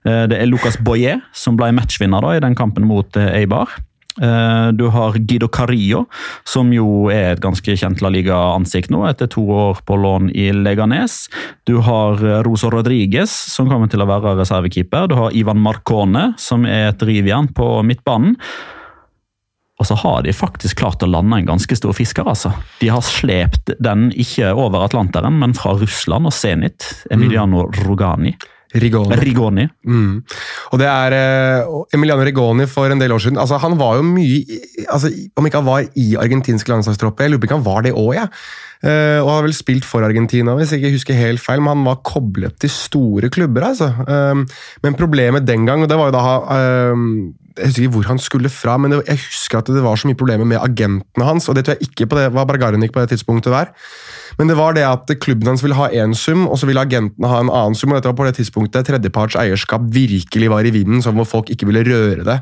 det 0.06 0.38
er 0.38 0.48
Lucas 0.48 0.78
Boyer 0.80 1.20
som 1.46 1.60
ble 1.60 1.72
matchvinner 1.78 2.26
da, 2.26 2.36
i 2.36 2.44
den 2.44 2.58
kampen 2.58 2.88
mot 2.90 3.20
eh, 3.20 3.44
Eibar. 3.44 3.78
Eh, 4.22 4.68
du 4.72 4.88
har 4.88 5.18
Guido 5.20 5.48
Carillo, 5.52 6.06
som 6.48 6.72
jo 6.74 7.10
er 7.12 7.34
et 7.34 7.42
ganske 7.44 7.76
kjent 7.76 8.04
La 8.04 8.12
Liga-ansikt 8.14 8.94
nå, 8.94 9.04
etter 9.10 9.28
to 9.32 9.44
år 9.52 9.82
på 9.88 9.98
lån 10.00 10.30
i 10.32 10.52
Leganes. 10.56 11.26
Du 11.68 11.78
har 11.84 12.22
eh, 12.24 12.40
Rosa 12.48 12.72
Rodriguez, 12.72 13.32
som 13.32 13.70
kommer 13.72 13.92
til 13.92 14.04
å 14.04 14.10
være 14.10 14.38
reservekeeper. 14.40 15.12
Du 15.12 15.18
har 15.20 15.36
Ivan 15.36 15.60
Marcone, 15.64 16.32
som 16.42 16.68
er 16.70 16.94
et 16.94 17.06
rivjern 17.06 17.52
på 17.56 17.68
midtbanen. 17.88 18.40
Og 19.76 19.90
så 19.90 19.98
har 20.00 20.22
de 20.24 20.32
faktisk 20.32 20.80
klart 20.80 21.04
å 21.04 21.10
lande 21.12 21.36
en 21.36 21.50
ganske 21.50 21.76
stor 21.76 21.92
fisker, 21.98 22.24
altså. 22.32 22.54
De 22.80 22.88
har 22.88 23.04
slept 23.04 23.74
den 23.84 24.08
ikke 24.16 24.54
over 24.56 24.86
Atlanteren, 24.86 25.36
men 25.42 25.52
fra 25.58 25.74
Russland 25.76 26.30
og 26.30 26.32
Zenit. 26.32 26.88
Emiliano 27.12 27.66
Rogani. 27.84 28.32
Rigoni. 28.76 29.16
Rigoni. 29.22 29.66
Mm. 29.88 30.20
Og 30.74 30.82
det 30.82 30.88
er 30.90 31.16
uh, 31.16 31.86
Emiliano 31.96 32.26
Rigoni 32.28 32.68
for 32.70 32.92
en 32.92 33.02
del 33.02 33.16
år 33.16 33.24
siden. 33.24 33.40
altså 33.40 33.60
Han 33.64 33.78
var 33.80 33.98
jo 34.00 34.06
mye 34.08 34.44
altså 34.90 35.12
Om 35.36 35.48
ikke 35.48 35.62
han 35.62 35.68
var 35.68 35.86
i 35.96 36.16
argentinsk 36.20 36.68
landslagstroppe, 36.70 37.24
jeg 37.24 37.32
lurer 37.32 37.44
på 37.44 37.50
ikke 37.50 37.60
han 37.60 37.66
var 37.66 37.86
det 37.86 37.96
òg, 37.96 38.14
jeg. 38.18 38.28
Ja. 38.28 38.62
Uh, 38.86 39.24
og 39.24 39.32
har 39.32 39.46
vel 39.48 39.56
spilt 39.56 39.86
for 39.88 40.06
Argentina, 40.06 40.54
hvis 40.54 40.74
jeg 40.74 40.84
ikke 40.84 40.98
husker 40.98 41.18
helt 41.18 41.42
feil, 41.42 41.62
men 41.64 41.72
han 41.74 41.86
var 41.88 42.04
koblet 42.06 42.60
til 42.62 42.70
store 42.70 43.32
klubber. 43.34 43.64
altså. 43.72 43.88
Uh, 44.06 44.44
men 44.84 45.00
problemet 45.00 45.48
den 45.48 45.66
gang, 45.66 45.82
og 45.82 45.90
det 45.90 45.98
var 45.98 46.12
jo 46.12 46.18
da 46.18 46.26
Jeg 47.56 47.70
husker 47.70 47.86
ikke 47.86 47.96
hvor 47.96 48.08
han 48.12 48.20
skulle 48.20 48.50
fra, 48.52 48.78
men 48.78 48.92
jeg 48.92 49.16
husker 49.16 49.58
at 49.58 49.72
det 49.72 49.84
var 49.84 49.96
så 49.96 50.10
mye 50.10 50.20
problemer 50.20 50.46
med 50.46 50.60
agentene 50.60 51.26
hans, 51.26 51.50
og 51.50 51.56
det 51.56 51.66
tror 51.66 51.80
jeg 51.80 51.90
ikke 51.90 52.10
på 52.12 52.20
det, 52.20 52.34
var 52.36 52.46
Bargarnik 52.46 52.92
på 52.92 53.00
det 53.00 53.16
tidspunktet 53.16 53.56
der. 53.56 53.72
Men 54.40 54.52
det 54.52 54.58
var 54.60 54.76
det 54.76 54.84
at 54.88 55.12
klubben 55.24 55.48
hans 55.48 55.64
ville 55.64 55.78
ha 55.78 55.88
én 55.96 56.16
sum, 56.18 56.48
og 56.48 56.60
så 56.60 56.68
ville 56.68 56.84
agentene 56.84 57.30
ha 57.32 57.40
en 57.44 57.52
annen 57.52 57.78
sum. 57.78 57.94
og 57.94 58.00
Dette 58.00 58.12
var 58.12 58.18
på 58.20 58.28
det 58.28 58.36
tidspunktet 58.40 58.90
tredjeparts 58.90 59.38
eierskap 59.40 59.88
virkelig 59.96 60.52
var 60.52 60.68
i 60.68 60.74
vinden, 60.76 61.04
sånn 61.04 61.16
hvor 61.20 61.30
folk 61.30 61.54
ikke 61.54 61.70
ville 61.70 61.86
røre 61.88 62.28
det. 62.28 62.40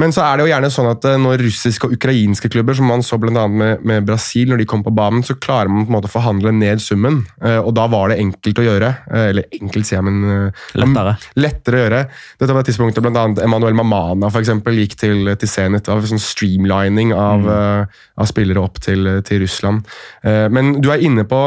Men 0.00 0.12
så 0.12 0.24
er 0.26 0.36
det 0.36 0.44
jo 0.44 0.50
gjerne 0.50 0.70
sånn 0.72 0.88
at 0.90 1.06
eh, 1.08 1.18
når 1.20 1.42
russiske 1.46 1.88
og 1.88 1.94
ukrainske 1.96 2.50
klubber, 2.52 2.76
som 2.76 2.88
man 2.90 3.04
så 3.04 3.18
bl.a. 3.20 3.46
Med, 3.48 3.84
med 3.86 4.04
Brasil, 4.08 4.50
når 4.50 4.60
de 4.60 4.68
kom 4.68 4.84
på 4.84 4.92
banen, 4.94 5.24
så 5.24 5.38
klarer 5.40 5.72
man 5.72 5.86
på 5.86 5.90
en 5.90 5.96
måte 5.96 6.10
å 6.10 6.12
forhandle 6.12 6.52
ned 6.52 6.82
summen. 6.84 7.22
Eh, 7.40 7.58
og 7.62 7.72
da 7.78 7.86
var 7.92 8.12
det 8.12 8.18
enkelt 8.20 8.60
å 8.60 8.66
gjøre. 8.66 8.90
Eh, 9.08 9.28
eller 9.32 9.48
enkelt, 9.56 9.88
sier 9.88 9.98
jeg, 9.98 10.06
men 10.06 10.50
lettere. 10.76 11.16
lettere 11.40 11.78
å 11.78 11.84
gjøre. 11.84 12.02
Dette 12.42 12.56
var 12.58 12.66
tidspunktet 12.68 13.06
bl.a. 13.06 13.24
Emanuel 13.46 13.78
Mamana 13.78 14.30
for 14.32 14.44
eksempel, 14.44 14.76
gikk 14.82 14.98
til, 15.00 15.32
til 15.40 15.50
Zenit. 15.50 15.86
Det 15.86 15.94
var 15.94 16.10
sånn 16.10 16.22
streamlining 16.22 17.14
av, 17.16 17.46
mm. 17.46 17.96
av 18.20 18.28
spillere 18.28 18.60
opp 18.60 18.80
til, 18.84 19.08
til, 19.26 19.42
Russland. 19.46 19.84
Men 20.24 20.78
du 20.82 20.88
er 20.90 21.02
inne 21.04 21.26
på 21.28 21.38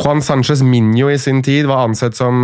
Juan 0.00 0.22
Sanchez 0.24 0.62
Minho 0.64 1.10
i 1.12 1.18
sin 1.20 1.42
tid 1.44 1.68
var 1.68 1.84
ansett 1.84 2.16
som, 2.16 2.42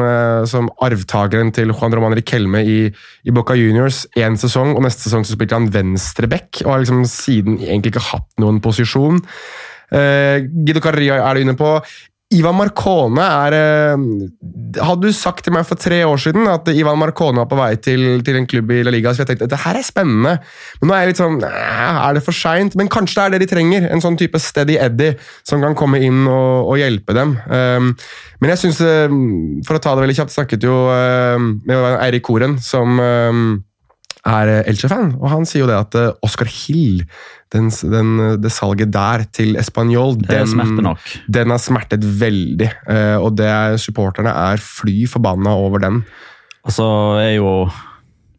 som 0.50 0.68
arvtakeren 0.84 1.52
til 1.56 1.72
Juan 1.72 1.94
Roman 1.96 2.14
Riquelme 2.16 2.60
i, 2.62 2.78
i 3.24 3.34
Boca 3.34 3.56
Juniors 3.58 4.04
én 4.20 4.36
sesong, 4.40 4.74
og 4.76 4.84
neste 4.84 5.08
sesong 5.08 5.24
så 5.26 5.34
spilte 5.34 5.49
spilte 5.50 5.58
han 5.58 5.72
venstreback 5.74 6.62
og 6.64 6.74
har 6.74 6.84
liksom 6.84 7.02
siden 7.08 7.58
egentlig 7.58 7.94
ikke 7.94 8.08
hatt 8.12 8.30
noen 8.38 8.60
posisjon. 8.62 9.20
Uh, 9.90 10.46
Guido 10.46 10.80
Carrillo 10.80 11.18
er 11.18 11.34
du 11.34 11.42
inne 11.42 11.58
på. 11.58 11.80
Ivan 12.30 12.54
Marcone 12.54 13.24
er 13.26 13.54
uh, 13.96 14.02
Hadde 14.78 15.08
du 15.08 15.10
sagt 15.10 15.42
til 15.42 15.50
meg 15.56 15.64
for 15.66 15.74
tre 15.74 16.04
år 16.06 16.20
siden 16.22 16.46
at 16.46 16.68
Ivan 16.70 17.00
Marcone 17.00 17.42
var 17.42 17.48
på 17.50 17.58
vei 17.58 17.72
til, 17.82 18.20
til 18.22 18.36
en 18.38 18.46
klubb 18.46 18.70
i 18.70 18.84
La 18.86 18.92
Liga, 18.94 19.10
så 19.10 19.24
jeg 19.24 19.32
tenkte 19.32 19.48
at 19.48 19.54
det 19.56 19.62
her 19.64 19.78
er 19.80 19.82
spennende. 19.82 20.36
Men 20.78 20.86
nå 20.86 20.94
er 20.94 21.02
jeg 21.02 21.10
litt 21.10 21.22
sånn 21.24 21.40
Er 21.42 22.14
det 22.14 22.22
for 22.22 22.36
seint? 22.36 22.76
Men 22.78 22.92
kanskje 22.92 23.16
det 23.18 23.24
er 23.24 23.34
det 23.34 23.40
de 23.42 23.50
trenger. 23.50 23.88
En 23.90 24.04
sånn 24.04 24.18
type 24.20 24.38
steady 24.38 24.78
Eddie 24.78 25.16
som 25.42 25.64
kan 25.64 25.74
komme 25.74 25.98
inn 26.06 26.22
og, 26.30 26.70
og 26.70 26.78
hjelpe 26.78 27.16
dem. 27.18 27.34
Um, 27.50 27.90
men 28.38 28.54
jeg 28.54 28.62
syns, 28.62 28.78
uh, 28.78 29.10
for 29.66 29.80
å 29.80 29.82
ta 29.82 29.96
det 29.96 30.06
veldig 30.06 30.20
kjapt, 30.20 30.36
snakket 30.36 30.68
jo 30.70 30.76
med 31.66 31.90
Eirik 31.98 32.22
Koren, 32.30 32.60
som 32.62 33.02
um, 33.02 33.58
er 34.28 34.52
eh, 34.52 34.68
Elche-fan, 34.68 35.14
og 35.18 35.28
han 35.32 35.46
sier 35.48 35.64
jo 35.64 35.70
det 35.70 35.78
at 35.78 35.96
eh, 35.98 36.10
Oscar 36.26 36.48
Hill, 36.50 37.02
den, 37.54 37.70
den, 37.92 38.10
det 38.42 38.52
salget 38.52 38.92
der 38.94 39.24
til 39.32 39.56
Español, 39.60 40.18
den, 40.20 40.90
den, 41.26 41.54
har 41.54 41.62
smertet 41.62 42.04
veldig. 42.04 42.70
Eh, 42.90 43.16
og 43.18 43.34
det 43.40 43.52
supporterne 43.82 44.34
er 44.52 44.62
fly 44.62 45.04
forbanna 45.10 45.54
over 45.56 45.82
den. 45.86 46.02
Altså 46.66 46.86
er 47.20 47.38
jo 47.38 47.54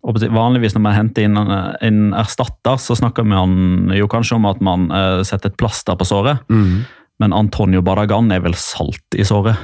Vanligvis 0.01 0.73
når 0.73 0.81
man 0.81 0.95
henter 0.95 1.27
inn 1.27 1.37
en 1.37 1.97
erstatter, 2.17 2.79
så 2.81 2.95
snakker 2.97 3.21
man 3.21 3.91
jo 3.93 4.07
kanskje 4.09 4.39
om 4.39 4.47
at 4.49 4.57
man 4.65 4.87
setter 5.21 5.51
et 5.51 5.59
plaster 5.61 5.93
på 5.93 6.07
såret. 6.09 6.41
Mm. 6.49 6.79
Men 7.21 7.35
Antonio 7.37 7.83
Barragan 7.85 8.33
er 8.33 8.41
vel 8.41 8.57
salt 8.57 9.13
i 9.13 9.21
såret? 9.29 9.61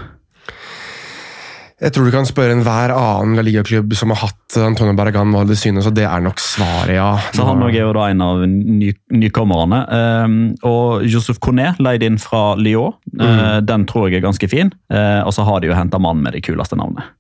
Jeg 1.78 1.94
tror 1.94 2.08
du 2.08 2.10
kan 2.10 2.26
spørre 2.26 2.56
enhver 2.56 2.90
annen 2.90 3.38
La 3.38 3.44
Liga-klubb 3.46 3.92
som 3.94 4.10
har 4.10 4.24
hatt 4.24 4.56
Antonio 4.58 4.96
Barragan 4.98 5.30
hva 5.30 5.44
det 5.46 5.60
synes, 5.62 5.86
og 5.86 5.94
det 5.94 6.08
er 6.10 6.24
nok 6.26 6.42
svaret, 6.42 6.96
ja. 6.96 7.12
Så 7.38 7.46
Han 7.46 7.62
er 7.68 7.76
jo 7.76 7.92
da 7.94 8.08
en 8.10 8.24
av 8.26 8.42
ny, 8.50 8.90
nykommerne. 9.14 9.84
Um, 10.26 10.40
og 10.66 11.06
Josef 11.06 11.38
Coné, 11.38 11.76
leid 11.78 12.02
inn 12.08 12.18
fra 12.18 12.56
Lyon. 12.58 12.98
Mm. 13.14 13.22
Uh, 13.22 13.60
den 13.62 13.86
tror 13.86 14.08
jeg 14.08 14.18
er 14.18 14.26
ganske 14.26 14.50
fin. 14.50 14.74
Uh, 14.90 15.22
og 15.22 15.36
så 15.38 15.46
har 15.46 15.62
de 15.62 15.70
jo 15.70 15.78
henta 15.78 16.02
mannen 16.02 16.26
med 16.26 16.34
det 16.34 16.42
kuleste 16.50 16.80
navnet. 16.82 17.14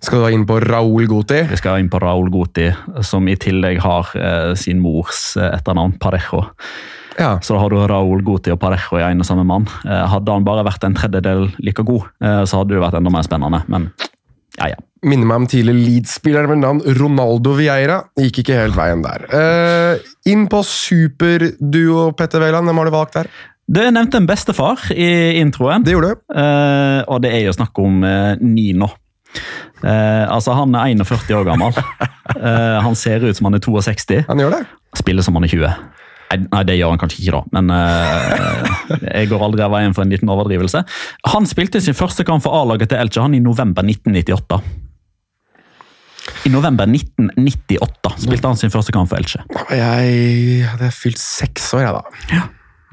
Skal 0.00 0.22
du 0.22 0.24
da 0.24 0.32
inn 0.32 0.48
på 0.48 0.56
Raoul 0.64 1.04
Goti? 1.10 1.42
Vi 1.50 1.60
skal 1.60 1.82
inn 1.82 1.92
på 1.92 2.00
Raoul 2.00 2.32
Goti, 2.32 2.70
som 3.04 3.28
i 3.28 3.36
tillegg 3.36 3.84
har 3.84 4.16
uh, 4.16 4.54
sin 4.56 4.80
mors 4.80 5.34
etternavn, 5.36 5.98
Parejo. 6.00 6.46
Ja. 7.16 7.36
Så 7.40 7.54
da 7.54 7.62
har 7.62 7.72
du 7.72 7.78
Raúl 7.88 8.24
Goti 8.26 8.52
og 8.52 8.60
Parejo 8.60 9.00
i 9.00 9.04
en 9.06 9.24
og 9.24 9.28
samme 9.28 9.46
mann. 9.48 9.68
Eh, 9.86 10.04
hadde 10.12 10.32
han 10.32 10.44
bare 10.46 10.66
vært 10.66 10.84
en 10.84 10.96
tredjedel 10.96 11.48
like 11.64 11.84
god, 11.86 12.10
eh, 12.20 12.42
så 12.44 12.60
hadde 12.60 12.76
det 12.76 12.84
vært 12.84 12.98
enda 12.98 13.12
mer 13.12 13.24
spennende. 13.26 13.62
Men 13.72 13.90
ja, 14.56 14.72
ja. 14.72 14.82
Minner 15.06 15.28
meg 15.28 15.42
om 15.42 15.48
tidligere 15.50 15.82
Leeds-spiller 15.84 16.48
med 16.50 16.62
navn 16.62 16.80
Ronaldo 16.98 17.52
Vieira. 17.58 18.00
Gikk 18.18 18.40
ikke 18.42 18.56
helt 18.62 18.78
veien 18.78 19.04
der. 19.04 19.26
Eh, 19.28 20.06
inn 20.32 20.46
på 20.50 20.62
superduo, 20.66 22.08
Petter 22.16 22.42
Wæland. 22.42 22.66
Hvem 22.66 22.80
har 22.80 22.88
du 22.88 22.94
valgt 22.94 23.18
der? 23.18 23.30
Du 23.66 23.80
nevnte 23.82 24.20
en 24.20 24.28
bestefar 24.28 24.80
i 24.94 25.36
introen. 25.40 25.84
Det 25.84 25.94
gjorde 25.94 26.14
du. 26.14 26.24
Eh, 26.38 27.02
og 27.12 27.20
det 27.24 27.34
er 27.34 27.44
jo 27.48 27.56
snakk 27.56 27.78
om 27.82 28.00
eh, 28.06 28.40
Nino. 28.40 28.88
altså, 29.84 30.54
han 30.56 30.74
er 30.74 30.94
41 30.96 31.36
år 31.36 31.44
gammel. 31.44 31.76
han 32.86 32.96
ser 32.96 33.26
ut 33.26 33.36
som 33.36 33.50
han 33.50 33.58
er 33.58 33.62
62. 33.62 34.24
Han 34.30 34.40
gjør 34.40 34.56
det. 34.56 34.64
Spiller 34.96 35.26
som 35.26 35.36
han 35.36 35.44
er 35.44 35.52
20. 35.52 35.74
Nei, 36.26 36.62
det 36.66 36.74
gjør 36.78 36.94
han 36.94 37.00
kanskje 37.00 37.20
ikke, 37.22 37.38
da. 37.38 37.42
Men 37.54 37.70
uh, 37.70 38.96
jeg 39.06 39.30
går 39.30 39.44
aldri 39.46 39.62
av 39.66 39.74
veien 39.76 39.94
for 39.96 40.06
en 40.06 40.10
liten 40.12 40.32
overdrivelse. 40.32 40.82
Han 41.34 41.46
spilte 41.48 41.82
sin 41.84 41.96
første 41.96 42.26
kamp 42.26 42.44
for 42.44 42.56
A-laget 42.58 42.90
til 42.92 43.00
Elche 43.00 43.22
han 43.22 43.36
i 43.36 43.42
november 43.42 43.86
1998. 43.86 44.58
I 46.46 46.50
november 46.50 46.90
1998 46.90 48.12
spilte 48.26 48.50
han 48.50 48.58
sin 48.58 48.74
første 48.74 48.94
kamp 48.94 49.10
for 49.10 49.22
Elche. 49.22 49.42
Jeg 49.70 50.66
hadde 50.72 50.90
fylt 50.94 51.22
seks 51.22 51.72
år, 51.78 51.86
jeg, 51.86 52.02
da. 52.02 52.44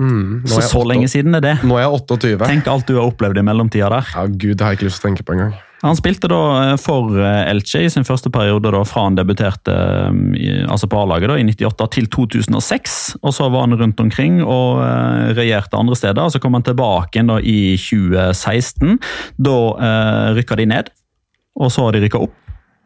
Mm, 0.02 0.42
Så 0.50 0.62
så 0.62 0.82
8... 0.82 0.88
lenge 0.90 1.10
siden 1.12 1.38
er 1.38 1.44
det. 1.44 1.54
Nå 1.66 1.78
er 1.78 1.86
jeg 1.86 2.00
28. 2.00 2.38
Tenk 2.46 2.70
alt 2.70 2.90
du 2.90 2.98
har 2.98 3.10
opplevd 3.10 3.42
i 3.42 3.46
mellomtida 3.46 3.90
der. 3.94 4.10
Ja, 4.16 4.26
Gud, 4.30 4.56
det 4.58 4.66
har 4.66 4.74
jeg 4.74 4.82
ikke 4.82 4.90
lyst 4.90 5.02
til 5.02 5.06
å 5.06 5.10
tenke 5.12 5.26
på 5.28 5.36
engang. 5.38 5.54
Han 5.84 5.98
spilte 6.00 6.30
da 6.32 6.40
eh, 6.62 6.78
for 6.80 7.18
eh, 7.20 7.50
Elche 7.52 7.82
i 7.84 7.90
sin 7.92 8.06
første 8.08 8.32
periode 8.34 8.72
da, 8.72 8.84
fra 8.88 9.04
han 9.10 9.18
debuterte 9.20 9.74
eh, 9.74 10.62
altså 10.64 10.88
på 10.92 11.02
A-laget 11.02 11.34
i 11.42 11.48
98 11.52 11.90
til 11.98 12.08
2006. 12.14 12.94
og 13.22 13.36
Så 13.36 13.50
var 13.52 13.66
han 13.66 13.78
rundt 13.80 14.00
omkring 14.00 14.40
og 14.44 14.80
regjerte 15.38 15.80
andre 15.80 15.98
steder. 16.00 16.24
og 16.24 16.32
Så 16.32 16.40
kom 16.40 16.56
han 16.56 16.64
tilbake 16.64 17.26
da 17.28 17.40
i 17.40 17.76
2016. 17.80 19.00
Da 19.44 19.58
eh, 19.90 20.30
rykka 20.40 20.60
de 20.60 20.70
ned, 20.72 20.94
og 21.60 21.72
så 21.72 21.88
har 21.88 21.98
de 21.98 22.06
rykka 22.06 22.24
opp. 22.24 22.40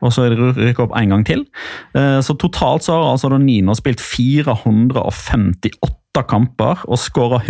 Og 0.05 0.13
så 0.13 0.27
rykka 0.29 0.85
opp 0.85 0.93
en 0.93 1.09
gang 1.09 1.23
til. 1.25 1.39
Så 2.21 2.35
totalt 2.37 2.85
så 2.85 2.93
har 2.93 3.15
altså 3.15 3.33
Nino 3.41 3.73
spilt 3.73 3.97
458 3.97 6.21
kamper 6.29 6.85
og 6.85 7.01
skåra 7.01 7.41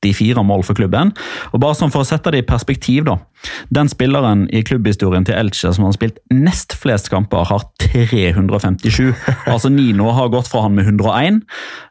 134 0.00 0.42
mål 0.42 0.62
for 0.64 0.74
klubben. 0.74 1.12
Og 1.52 1.60
bare 1.60 1.74
sånn 1.76 1.90
For 1.92 2.02
å 2.02 2.08
sette 2.08 2.30
det 2.32 2.42
i 2.42 2.46
perspektiv, 2.46 3.04
da. 3.04 3.18
Den 3.72 3.88
spilleren 3.88 4.46
i 4.52 4.62
klubbhistorien 4.62 5.24
til 5.24 5.34
Elche 5.34 5.72
som 5.72 5.84
har 5.84 5.92
spilt 5.96 6.18
nest 6.32 6.74
flest 6.78 7.10
kamper, 7.10 7.44
har 7.48 7.64
357. 7.80 9.14
Altså 9.50 9.70
Nino 9.72 10.10
har 10.14 10.30
gått 10.32 10.48
fra 10.50 10.62
han 10.66 10.76
med 10.76 10.86
101. 10.86 11.40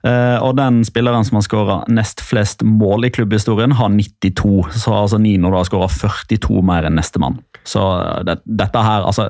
eh, 0.05 0.37
Og 0.41 0.55
den 0.57 0.83
spilleren 0.87 1.25
som 1.25 1.39
har 1.39 1.45
skåra 1.45 1.77
nest 1.89 2.21
flest 2.21 2.63
mål 2.63 3.05
i 3.05 3.11
klubbhistorien, 3.13 3.75
har 3.77 3.89
92. 3.89 4.69
Så 4.77 4.93
altså 4.93 5.19
Nino 5.21 5.51
da 5.51 5.61
har 5.61 5.69
skåra 5.69 5.89
42 5.89 6.63
mer 6.65 6.87
enn 6.87 6.97
nestemann. 6.99 7.39
Så 7.67 7.83
eh, 7.99 8.23
det, 8.25 8.39
dette 8.45 8.85
her, 8.85 9.05
altså 9.05 9.29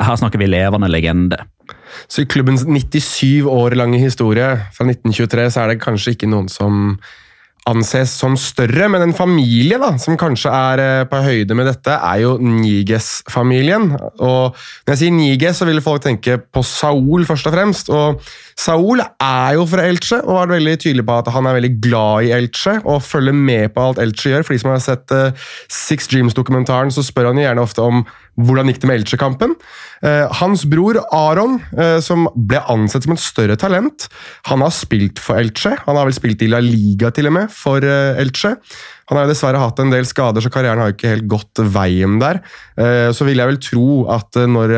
Her 0.00 0.16
snakker 0.18 0.40
vi 0.40 0.48
levende 0.50 0.88
legende. 0.90 1.36
Så 2.10 2.24
i 2.24 2.26
klubbens 2.26 2.64
97 2.66 3.46
år 3.46 3.76
lange 3.78 4.00
historie 4.02 4.48
fra 4.74 4.86
1923 4.88 5.44
så 5.54 5.60
er 5.62 5.70
det 5.70 5.82
kanskje 5.84 6.16
ikke 6.16 6.26
noen 6.26 6.48
som 6.50 6.98
anses 7.68 8.12
som 8.16 8.36
større, 8.40 8.88
men 8.88 9.02
en 9.04 9.14
familie 9.16 9.76
da, 9.80 9.92
som 10.00 10.16
kanskje 10.20 10.52
er 10.52 10.82
eh, 10.84 11.06
på 11.10 11.20
høyde 11.24 11.56
med 11.58 11.68
dette, 11.68 11.92
er 11.92 12.22
jo 12.22 12.36
Niges-familien. 12.40 13.90
Og 14.00 14.56
Når 14.56 14.94
jeg 14.94 15.00
sier 15.02 15.14
Niges, 15.14 15.60
så 15.60 15.68
vil 15.68 15.82
folk 15.84 16.04
tenke 16.04 16.38
på 16.40 16.62
Saul 16.66 17.26
først 17.28 17.50
og 17.50 17.56
fremst. 17.56 17.90
og 17.92 18.22
Saul 18.60 19.00
er 19.00 19.54
jo 19.56 19.66
fra 19.68 19.86
Elche 19.88 20.22
og 20.22 20.34
har 20.38 20.48
vært 20.48 20.56
veldig 20.58 20.78
tydelig 20.82 21.06
på 21.08 21.18
at 21.20 21.30
han 21.34 21.46
er 21.48 21.58
veldig 21.58 21.72
glad 21.84 22.26
i 22.28 22.32
Elche 22.36 22.78
og 22.84 23.04
følger 23.04 23.36
med 23.36 23.74
på 23.74 23.86
alt 23.86 24.00
Elche 24.02 24.34
gjør. 24.34 24.46
For 24.46 24.56
de 24.56 24.62
som 24.64 24.72
har 24.72 24.82
sett 24.84 25.16
eh, 25.16 25.52
Six 25.68 26.10
Dreams-dokumentaren, 26.12 26.92
så 26.92 27.04
spør 27.06 27.30
han 27.30 27.40
jo 27.40 27.46
gjerne 27.46 27.68
ofte 27.68 27.84
om 27.84 28.04
hvordan 28.38 28.70
gikk 28.70 28.82
det 28.82 28.90
med 28.90 29.00
Elche-kampen. 29.00 29.56
Eh, 30.00 30.26
hans 30.40 30.64
bror 30.64 30.96
Aron, 31.12 31.58
eh, 31.76 31.98
som 32.00 32.24
ble 32.32 32.62
ansett 32.72 33.04
som 33.04 33.12
et 33.12 33.20
større 33.20 33.56
talent, 33.60 34.08
han 34.48 34.64
har 34.64 34.72
spilt 34.72 35.20
for 35.20 35.40
Elche. 35.40 35.74
Han 35.84 35.98
har 35.98 36.08
vel 36.08 36.16
spilt 36.16 36.40
i 36.40 36.48
La 36.48 36.62
Liga 36.64 37.12
til 37.12 37.28
og 37.28 37.36
med 37.36 37.52
for 37.52 37.84
eh, 37.84 38.16
Elche. 38.22 38.54
Han 39.10 39.18
har 39.18 39.26
jo 39.26 39.32
dessverre 39.32 39.58
hatt 39.58 39.80
en 39.82 39.90
del 39.90 40.06
skader, 40.06 40.40
så 40.40 40.52
karrieren 40.54 40.78
har 40.78 40.92
jo 40.92 40.94
ikke 40.94 41.10
helt 41.10 41.26
gått 41.26 41.58
veien 41.74 42.20
der. 42.22 42.38
Så 43.10 43.24
vil 43.26 43.40
jeg 43.42 43.50
vel 43.50 43.56
tro 43.58 43.86
at 44.14 44.38
når 44.46 44.70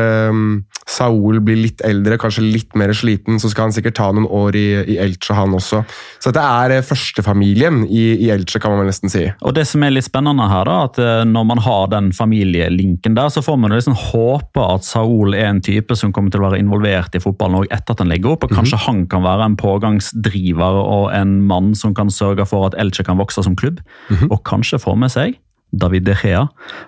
Saul 0.89 1.37
blir 1.45 1.59
litt 1.59 1.83
eldre, 1.85 2.17
kanskje 2.17 2.41
litt 2.41 2.73
mer 2.73 2.95
sliten, 2.97 3.37
så 3.37 3.51
skal 3.51 3.67
han 3.67 3.75
sikkert 3.75 3.99
ta 3.99 4.07
noen 4.09 4.25
år 4.25 4.57
i, 4.57 4.65
i 4.89 4.97
Elche, 5.03 5.35
han 5.37 5.53
også. 5.53 5.83
Så 6.17 6.33
dette 6.33 6.47
er 6.49 6.81
førstefamilien 6.81 7.83
i, 7.85 8.07
i 8.25 8.31
Elche, 8.33 8.57
kan 8.57 8.73
man 8.73 8.89
nesten 8.89 9.13
si. 9.13 9.27
Og 9.45 9.53
det 9.53 9.67
som 9.69 9.85
er 9.85 9.93
litt 9.93 10.09
spennende 10.09 10.49
her, 10.49 10.65
da, 10.65 10.79
at 10.89 11.29
når 11.29 11.45
man 11.53 11.61
har 11.69 11.93
den 11.93 12.09
familielinken 12.17 13.13
der, 13.13 13.29
så 13.29 13.42
får 13.45 13.59
man 13.59 13.73
jo 13.73 13.79
liksom 13.79 13.97
håpe 13.99 14.63
at 14.63 14.87
Saul 14.87 15.35
er 15.37 15.49
en 15.49 15.61
type 15.63 15.95
som 15.99 16.13
kommer 16.15 16.33
til 16.33 16.41
å 16.41 16.47
være 16.47 16.61
involvert 16.63 17.15
i 17.15 17.21
fotballen 17.23 17.61
også 17.61 17.75
etter 17.75 17.95
at 17.95 18.03
han 18.03 18.11
legger 18.13 18.33
opp, 18.33 18.47
og 18.47 18.55
kanskje 18.55 18.81
han 18.87 19.05
kan 19.11 19.25
være 19.25 19.49
en 19.49 19.59
pågangsdriver 19.59 20.81
og 20.83 21.07
en 21.15 21.39
mann 21.49 21.73
som 21.77 21.95
kan 21.97 22.11
sørge 22.13 22.47
for 22.49 22.69
at 22.69 22.77
Elche 22.79 23.05
kan 23.05 23.19
vokse 23.21 23.43
som 23.45 23.57
klubb, 23.59 23.83
og 24.29 24.39
kanskje 24.47 24.81
få 24.81 24.95
med 24.99 25.13
seg 25.13 25.37
David 25.73 26.05
De 26.05 26.13
Gea, 26.13 26.43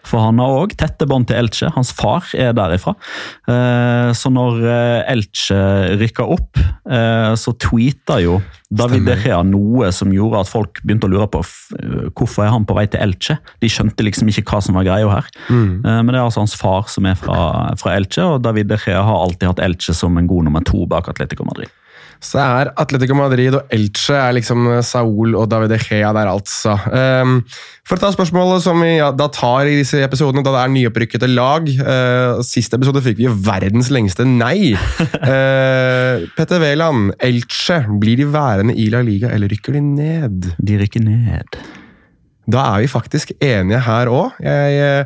for 0.06 0.22
han 0.22 0.40
har 0.42 0.54
òg 0.62 0.76
tette 0.78 1.08
bånd 1.10 1.28
til 1.30 1.40
Elche. 1.40 1.72
Hans 1.74 1.92
far 1.98 2.28
er 2.38 2.54
derifra. 2.58 2.94
Eh, 3.50 4.12
Så 4.14 4.30
når 4.34 4.62
eh, 4.62 5.14
Elche 5.16 5.58
rykka 6.00 6.26
opp, 6.36 6.60
eh, 6.60 7.34
så 7.40 7.56
tweeta 7.58 8.20
jo 8.22 8.40
David 8.70 9.06
De 9.08 9.16
Gea 9.24 9.40
noe 9.46 9.92
som 9.96 10.12
gjorde 10.14 10.44
at 10.44 10.52
folk 10.52 10.82
begynte 10.84 11.10
å 11.10 11.14
lure 11.14 11.28
på 11.32 11.42
hvorfor 12.18 12.46
er 12.46 12.54
han 12.54 12.66
på 12.68 12.76
vei 12.78 12.86
til 12.92 13.02
Elche. 13.02 13.38
De 13.64 13.70
skjønte 13.72 14.06
liksom 14.06 14.30
ikke 14.30 14.46
hva 14.50 14.62
som 14.64 14.78
var 14.78 14.88
greia 14.88 15.10
her. 15.10 15.30
Mm. 15.50 15.86
Men 15.86 16.12
det 16.12 16.20
er 16.20 16.26
altså 16.26 16.44
hans 16.44 16.58
far 16.60 16.90
som 16.92 17.08
er 17.10 17.18
fra, 17.20 17.72
fra 17.80 17.96
Elche, 17.96 18.26
og 18.26 18.44
David 18.46 18.70
De 18.70 18.80
Gea 18.82 19.02
har 19.06 19.22
alltid 19.22 19.54
hatt 19.54 19.64
Elche 19.64 19.96
som 19.96 20.18
en 20.18 20.30
god 20.30 20.50
nummer 20.50 20.66
to 20.66 20.86
bak 20.90 21.10
Atletico 21.14 21.48
Madrid. 21.48 21.72
Så 22.24 22.40
er 22.42 22.72
Atletico 22.80 23.16
Madrid 23.18 23.56
og 23.58 23.72
Elche 23.74 24.16
er 24.18 24.36
liksom 24.38 24.68
Saul 24.86 25.36
og 25.38 25.50
David 25.52 25.76
Gea 25.84 26.12
der, 26.16 26.32
altså. 26.32 26.76
Um, 26.90 27.40
for 27.86 27.98
å 27.98 28.02
ta 28.02 28.12
spørsmålet 28.16 28.64
som 28.66 28.82
vi 28.82 28.96
ja, 28.96 29.12
da 29.14 29.28
tar 29.34 29.70
i 29.70 29.78
disse 29.78 30.02
episodene, 30.04 30.44
da 30.46 30.56
det 30.56 30.64
er 30.64 30.74
nyopprykkede 30.74 31.30
lag 31.30 31.68
uh, 31.70 32.42
Siste 32.46 32.80
episode 32.80 33.04
fikk 33.06 33.20
vi 33.22 33.30
verdens 33.30 33.92
lengste 33.94 34.26
nei. 34.28 34.74
Uh, 35.22 36.26
Petter 36.38 36.64
Wæland, 36.64 37.14
Elche, 37.24 37.84
blir 38.02 38.22
de 38.22 38.30
værende 38.34 38.78
i 38.78 38.90
La 38.94 39.04
Liga, 39.06 39.32
eller 39.36 39.52
rykker 39.52 39.78
de 39.78 39.84
ned? 39.86 40.54
De 40.58 40.80
rykker 40.82 41.04
ned. 41.06 41.60
Da 42.46 42.62
er 42.76 42.84
vi 42.84 42.90
faktisk 42.92 43.34
enige 43.42 43.82
her 43.88 44.10
òg. 44.14 44.38
Jeg, 44.44 44.74
jeg, 44.76 45.06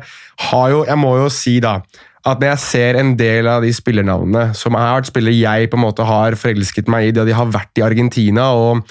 har 0.50 0.70
jo, 0.72 0.84
jeg 0.88 1.00
må 1.00 1.14
jo 1.22 1.28
si, 1.32 1.56
da 1.64 1.78
at 2.28 2.40
når 2.40 2.50
jeg 2.52 2.62
ser 2.64 2.98
en 3.00 3.14
del 3.16 3.48
av 3.48 3.64
de 3.64 3.70
spillernavnene 3.72 4.50
som 4.58 4.76
har 4.76 4.98
vært 4.98 5.08
spillere 5.08 5.38
jeg 5.38 5.70
på 5.72 5.78
en 5.78 5.86
måte 5.86 6.04
har 6.04 6.36
forelsket 6.36 6.90
meg 6.92 7.08
i, 7.08 7.14
de 7.16 7.36
har 7.36 7.48
vært 7.52 7.80
i 7.80 7.84
Argentina 7.86 8.50
og 8.56 8.84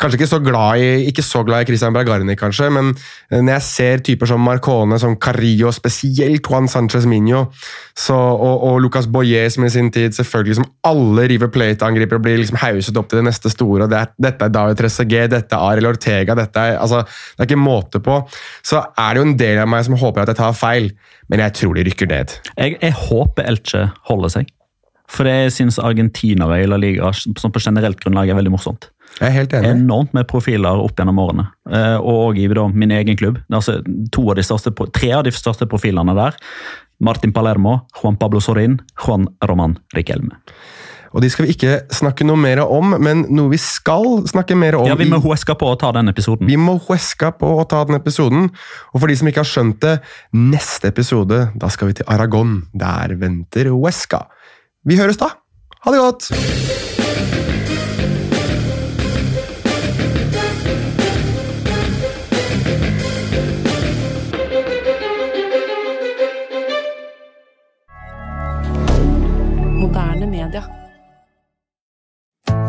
Kanskje 0.00 0.16
ikke 0.16 0.30
så 0.30 0.38
glad 0.40 0.80
i 0.80 1.08
ikke 1.10 1.22
så 1.24 1.42
glad 1.44 1.64
i 1.64 1.68
Christian 1.68 1.92
Bragarni, 1.92 2.32
kanskje, 2.38 2.70
men 2.72 2.94
når 3.30 3.52
jeg 3.58 3.64
ser 3.66 4.04
typer 4.06 4.30
som 4.30 4.40
Marcone, 4.40 4.96
som 4.98 5.16
Carrillo, 5.20 5.68
spesielt 5.76 6.46
Juan 6.48 6.68
Sanchez 6.72 7.04
Minho 7.08 7.42
og, 8.08 8.64
og 8.64 8.80
Lucas 8.80 9.06
Boyer, 9.12 9.48
som 9.52 9.66
i 9.66 9.72
sin 9.72 9.90
tid 9.92 10.16
selvfølgelig 10.16 10.56
som 10.56 10.68
alle 10.88 11.26
River 11.28 11.50
Plate-angripere 11.52 12.22
blir 12.24 12.40
liksom 12.40 12.60
hauset 12.62 12.96
opp 12.96 13.10
til 13.10 13.20
det 13.20 13.26
neste 13.28 13.52
store. 13.52 13.84
og 13.84 13.92
det 13.92 13.98
er, 13.98 14.14
Dette 14.28 14.48
er 14.48 14.54
David 14.54 14.80
Trezeguet, 14.80 15.34
dette 15.34 15.56
er 15.56 15.66
Ariel 15.74 15.90
Ortega 15.90 16.36
dette 16.38 16.60
er, 16.60 16.78
altså, 16.80 17.02
Det 17.04 17.44
er 17.44 17.50
ikke 17.50 17.60
måte 17.60 18.00
på. 18.00 18.22
Så 18.64 18.80
er 18.80 19.12
det 19.12 19.20
jo 19.20 19.26
en 19.28 19.36
del 19.42 19.60
av 19.60 19.68
meg 19.68 19.84
som 19.84 19.98
håper 20.00 20.24
at 20.24 20.32
jeg 20.32 20.40
tar 20.40 20.56
feil, 20.56 20.88
men 21.28 21.44
jeg 21.44 21.56
tror 21.60 21.76
de 21.76 21.84
rykker 21.90 22.08
ned. 22.08 22.38
Jeg, 22.56 22.78
jeg 22.80 22.96
håper 22.96 23.52
Elche 23.52 23.84
holder 24.08 24.32
seg. 24.38 24.48
For 25.10 25.26
jeg 25.26 25.52
syns 25.52 25.80
argentinere 25.82 26.62
i 26.62 26.68
La 26.70 26.78
Liga 26.80 27.10
som 27.12 27.52
på 27.52 27.62
generelt 27.62 28.00
grunnlag 28.00 28.30
er 28.30 28.38
veldig 28.38 28.54
morsomt. 28.54 28.88
Enormt 29.74 30.14
med 30.16 30.28
profiler 30.30 30.80
opp 30.80 30.96
gjennom 30.96 31.18
årene. 31.20 31.46
Eh, 31.70 31.96
Og 31.98 32.38
i 32.38 32.46
da, 32.48 32.66
min 32.68 32.90
egen 32.90 33.16
klubb. 33.16 33.40
Altså, 33.52 33.80
av 33.80 34.34
de 34.36 34.44
største, 34.46 34.72
tre 34.92 35.12
av 35.12 35.24
de 35.24 35.32
største 35.34 35.66
profilene 35.68 36.14
der. 36.16 36.36
Martin 37.00 37.32
Palermo, 37.32 37.80
Juan 38.02 38.16
Pablo 38.20 38.40
Sorin, 38.40 38.78
Juan 39.06 39.28
Roman 39.48 39.78
Riquelme. 39.96 40.36
Og 41.10 41.24
de 41.24 41.30
skal 41.32 41.46
vi 41.46 41.54
ikke 41.56 41.72
snakke 41.94 42.22
noe 42.26 42.38
mer 42.38 42.60
om, 42.62 42.92
men 43.02 43.24
noe 43.34 43.50
vi 43.50 43.58
skal 43.58 44.20
snakke 44.30 44.54
mer 44.54 44.76
om 44.78 44.86
Ja, 44.86 44.94
Vi 44.98 45.08
må 45.10 45.18
hueske 45.24 45.56
på 45.58 45.72
å 45.72 45.78
ta 45.78 45.90
den 45.96 46.12
episoden. 46.12 46.46
Vi 46.46 46.58
må 46.60 46.76
hueske 46.86 47.32
på 47.40 47.50
å 47.58 47.64
ta 47.68 47.82
den 47.88 47.98
episoden. 47.98 48.46
Og 48.94 49.00
for 49.00 49.10
de 49.10 49.16
som 49.18 49.30
ikke 49.30 49.42
har 49.42 49.50
skjønt 49.50 49.80
det, 49.82 49.96
neste 50.36 50.92
episode, 50.92 51.48
da 51.58 51.72
skal 51.72 51.90
vi 51.90 51.98
til 51.98 52.06
Aragon. 52.10 52.60
Der 52.72 53.16
venter 53.18 53.72
Huesca. 53.74 54.28
Vi 54.86 55.00
høres 55.00 55.18
da. 55.18 55.34
Ha 55.82 55.96
det 55.96 56.04
godt! 56.04 56.89